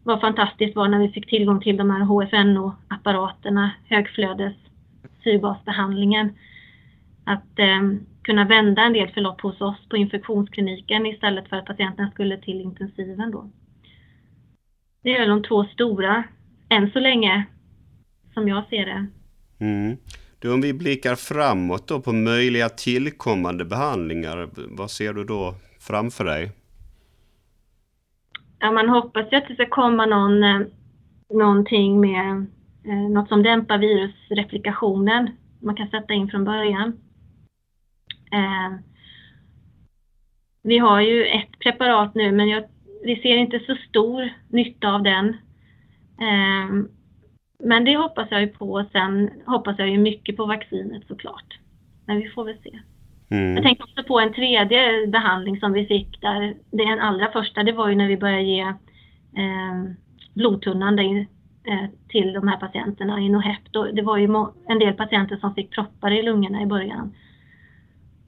var 0.03 0.19
fantastiskt 0.19 0.77
var 0.77 0.89
när 0.89 0.99
vi 0.99 1.09
fick 1.09 1.29
tillgång 1.29 1.61
till 1.61 1.77
de 1.77 1.91
här 1.91 2.01
HFNO-apparaterna, 2.01 3.71
högflödes 3.85 4.55
syrgasbehandlingen. 5.25 6.35
Att 7.25 7.59
eh, 7.59 7.83
kunna 8.27 8.45
vända 8.45 8.83
en 8.83 8.93
del 8.93 9.09
förlopp 9.09 9.41
hos 9.41 9.61
oss 9.61 9.89
på 9.89 9.97
infektionskliniken 9.97 11.07
istället 11.07 11.49
för 11.49 11.57
att 11.57 11.67
patienten 11.67 12.11
skulle 12.11 12.37
till 12.37 12.61
intensiven 12.61 13.31
då. 13.31 13.51
Det 15.03 15.17
är 15.17 15.29
de 15.29 15.43
två 15.43 15.65
stora, 15.65 16.25
än 16.69 16.91
så 16.91 17.01
länge, 17.01 17.45
som 18.35 18.49
jag 18.49 18.69
ser 18.69 18.87
det. 18.87 19.07
Mm. 19.59 19.97
Du, 20.39 20.53
om 20.53 20.61
vi 20.61 20.73
blickar 20.75 21.15
framåt 21.15 21.89
då 21.89 22.01
på 22.01 22.13
möjliga 22.13 22.69
tillkommande 22.69 23.65
behandlingar, 23.65 24.49
vad 24.77 24.91
ser 24.91 25.13
du 25.13 25.25
då 25.25 25.55
framför 25.81 26.25
dig? 26.25 26.53
Ja, 28.59 28.73
man 28.73 28.89
hoppas 28.89 29.33
ju 29.33 29.37
att 29.37 29.49
det 29.49 29.55
ska 29.55 29.67
komma 29.67 30.07
någon, 30.07 30.45
eh, 30.45 30.61
någonting 31.31 32.01
med 32.01 32.47
eh, 32.85 33.11
något 33.11 33.29
som 33.29 33.43
dämpar 33.43 33.79
virusreplikationen 33.79 35.31
man 35.61 35.77
kan 35.77 35.89
sätta 35.89 36.15
in 36.15 36.29
från 36.29 36.45
början. 36.45 36.93
Eh, 38.33 38.79
vi 40.63 40.79
har 40.79 41.01
ju 41.01 41.27
ett 41.27 41.59
preparat 41.59 42.15
nu 42.15 42.33
men 42.33 42.49
jag, 42.49 42.65
vi 43.03 43.17
ser 43.17 43.37
inte 43.37 43.61
så 43.61 43.75
stor 43.89 44.31
nytta 44.49 44.93
av 44.93 45.03
den. 45.03 45.29
Eh, 46.21 46.87
men 47.59 47.85
det 47.85 47.97
hoppas 47.97 48.29
jag 48.31 48.41
ju 48.41 48.49
på. 48.49 48.85
Sen 48.93 49.31
hoppas 49.47 49.79
jag 49.79 49.89
ju 49.89 49.99
mycket 49.99 50.37
på 50.37 50.47
vaccinet 50.47 51.07
såklart. 51.09 51.59
Men 52.07 52.17
vi 52.17 52.29
får 52.29 52.45
väl 52.45 52.59
se. 52.63 52.79
Mm. 53.31 53.55
Jag 53.55 53.65
tänkte 53.65 53.85
också 53.85 54.05
på 54.05 54.21
en 54.21 54.33
tredje 54.33 55.07
behandling 55.07 55.61
som 55.61 55.73
vi 55.73 55.87
fick 55.87 56.21
där. 56.21 56.55
Den 56.71 57.01
allra 57.01 57.33
första 57.33 57.63
det 57.63 57.73
var 57.73 57.89
ju 57.89 57.95
när 57.95 58.09
vi 58.09 58.17
började 58.17 58.43
ge 58.43 58.61
eh, 58.61 59.85
blodtunnan 60.35 60.99
eh, 60.99 61.85
till 62.09 62.33
de 62.33 62.49
här 62.49 62.57
patienterna, 62.57 63.21
Inohep. 63.21 63.73
Det 63.93 64.03
var 64.03 64.17
ju 64.17 64.29
en 64.69 64.79
del 64.79 64.95
patienter 64.95 65.37
som 65.37 65.55
fick 65.55 65.71
proppar 65.71 66.11
i 66.11 66.23
lungorna 66.23 66.63
i 66.63 66.67
början. 66.67 67.15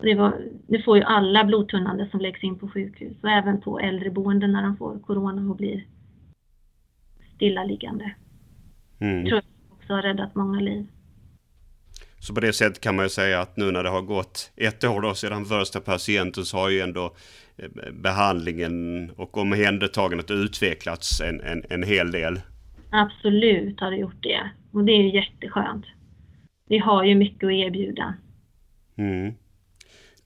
Det, 0.00 0.14
var, 0.14 0.40
det 0.66 0.82
får 0.82 0.96
ju 0.96 1.02
alla 1.02 1.44
blodtunnande 1.44 2.08
som 2.10 2.20
läggs 2.20 2.44
in 2.44 2.58
på 2.58 2.68
sjukhus 2.68 3.16
och 3.22 3.30
även 3.30 3.60
på 3.60 3.80
äldreboenden 3.80 4.52
när 4.52 4.62
de 4.62 4.76
får 4.76 4.98
corona 4.98 5.50
och 5.50 5.56
blir 5.56 5.84
stillaliggande. 7.34 8.14
Mm. 9.00 9.18
Jag 9.18 9.26
tror 9.26 9.42
jag 9.68 9.78
också 9.78 9.92
har 9.92 10.02
räddat 10.02 10.34
många 10.34 10.60
liv. 10.60 10.86
Så 12.20 12.34
på 12.34 12.40
det 12.40 12.52
sättet 12.52 12.80
kan 12.80 12.96
man 12.96 13.04
ju 13.04 13.08
säga 13.08 13.40
att 13.40 13.56
nu 13.56 13.70
när 13.70 13.82
det 13.82 13.90
har 13.90 14.02
gått 14.02 14.52
ett 14.56 14.84
år 14.84 15.00
då 15.00 15.14
sedan 15.14 15.44
första 15.44 15.80
patienten 15.80 16.44
så 16.44 16.56
har 16.56 16.68
ju 16.68 16.80
ändå 16.80 17.14
eh, 17.56 17.92
behandlingen 17.92 19.10
och 19.10 19.38
omhändertagandet 19.38 20.30
utvecklats 20.30 21.20
en, 21.20 21.40
en, 21.40 21.64
en 21.70 21.82
hel 21.82 22.10
del. 22.10 22.40
Absolut 22.90 23.80
har 23.80 23.90
det 23.90 23.96
gjort 23.96 24.22
det. 24.22 24.50
Och 24.72 24.84
det 24.84 24.92
är 24.92 25.02
ju 25.02 25.14
jätteskönt. 25.14 25.84
Vi 26.68 26.78
har 26.78 27.04
ju 27.04 27.14
mycket 27.14 27.46
att 27.46 27.52
erbjuda. 27.52 28.14
Mm. 28.96 29.34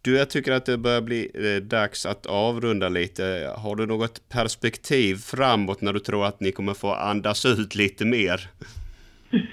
Du, 0.04 0.16
jag 0.16 0.30
tycker 0.30 0.52
att 0.52 0.66
det 0.66 0.78
börjar 0.78 1.00
bli 1.00 1.30
eh, 1.34 1.62
dags 1.62 2.06
att 2.06 2.26
avrunda 2.26 2.88
lite. 2.88 3.54
Har 3.58 3.76
du 3.76 3.86
något 3.86 4.28
perspektiv 4.28 5.14
framåt 5.14 5.80
när 5.80 5.92
du 5.92 6.00
tror 6.00 6.26
att 6.26 6.40
ni 6.40 6.52
kommer 6.52 6.74
få 6.74 6.92
andas 6.92 7.46
ut 7.46 7.74
lite 7.74 8.04
mer? 8.04 8.40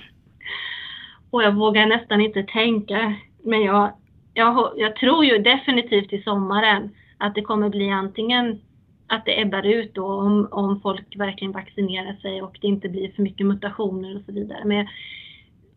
Och 1.31 1.43
jag 1.43 1.55
vågar 1.55 1.85
nästan 1.85 2.21
inte 2.21 2.43
tänka. 2.43 3.15
Men 3.43 3.61
jag, 3.61 3.91
jag, 4.33 4.73
jag 4.77 4.95
tror 4.95 5.25
ju 5.25 5.37
definitivt 5.37 6.13
i 6.13 6.21
sommaren 6.21 6.89
att 7.17 7.35
det 7.35 7.41
kommer 7.41 7.69
bli 7.69 7.89
antingen 7.89 8.59
att 9.07 9.25
det 9.25 9.41
ebbar 9.41 9.65
ut 9.65 9.93
då 9.93 10.05
om, 10.05 10.47
om 10.51 10.81
folk 10.81 11.15
verkligen 11.15 11.51
vaccinerar 11.51 12.13
sig 12.13 12.41
och 12.41 12.57
det 12.61 12.67
inte 12.67 12.89
blir 12.89 13.11
för 13.11 13.21
mycket 13.21 13.45
mutationer 13.45 14.15
och 14.15 14.21
så 14.25 14.31
vidare. 14.31 14.61
Men, 14.65 14.87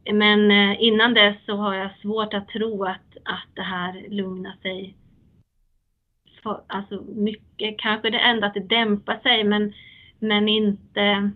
men 0.05 0.51
eh, 0.51 0.83
innan 0.83 1.15
dess 1.15 1.37
så 1.47 1.57
har 1.57 1.75
jag 1.75 1.91
svårt 2.03 2.35
att 2.35 2.49
tro 2.49 2.85
att, 2.85 3.17
att 3.25 3.49
det 3.55 3.63
här 3.63 4.07
lugnar 4.09 4.57
sig. 4.63 4.97
För, 6.43 6.61
alltså 6.67 7.05
mycket, 7.15 7.79
kanske 7.79 8.11
det 8.11 8.19
enda 8.19 8.47
att 8.47 8.55
det 8.55 8.69
dämpar 8.69 9.19
sig 9.23 9.45
men, 9.45 9.73
men 10.19 10.49
inte 10.49 11.31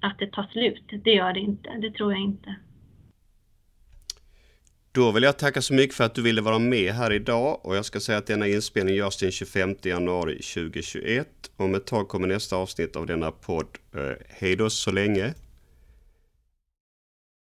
att 0.00 0.18
det 0.18 0.32
tar 0.32 0.48
slut. 0.52 0.84
Det 1.04 1.10
gör 1.10 1.32
det 1.32 1.40
inte, 1.40 1.70
det 1.70 1.90
tror 1.90 2.12
jag 2.12 2.20
inte. 2.20 2.56
Då 4.92 5.12
vill 5.12 5.22
jag 5.22 5.38
tacka 5.38 5.62
så 5.62 5.74
mycket 5.74 5.96
för 5.96 6.04
att 6.04 6.14
du 6.14 6.22
ville 6.22 6.40
vara 6.40 6.58
med 6.58 6.92
här 6.92 7.12
idag 7.12 7.60
och 7.66 7.76
jag 7.76 7.84
ska 7.84 8.00
säga 8.00 8.18
att 8.18 8.26
denna 8.26 8.46
inspelning 8.46 8.94
görs 8.94 9.16
den 9.16 9.30
25 9.30 9.74
januari 9.82 10.32
2021. 10.32 11.28
Om 11.56 11.74
ett 11.74 11.86
tag 11.86 12.08
kommer 12.08 12.28
nästa 12.28 12.56
avsnitt 12.56 12.96
av 12.96 13.06
denna 13.06 13.30
podd. 13.30 13.66
Eh, 13.94 14.16
hej 14.28 14.56
då 14.56 14.70
så 14.70 14.92
länge! 14.92 15.34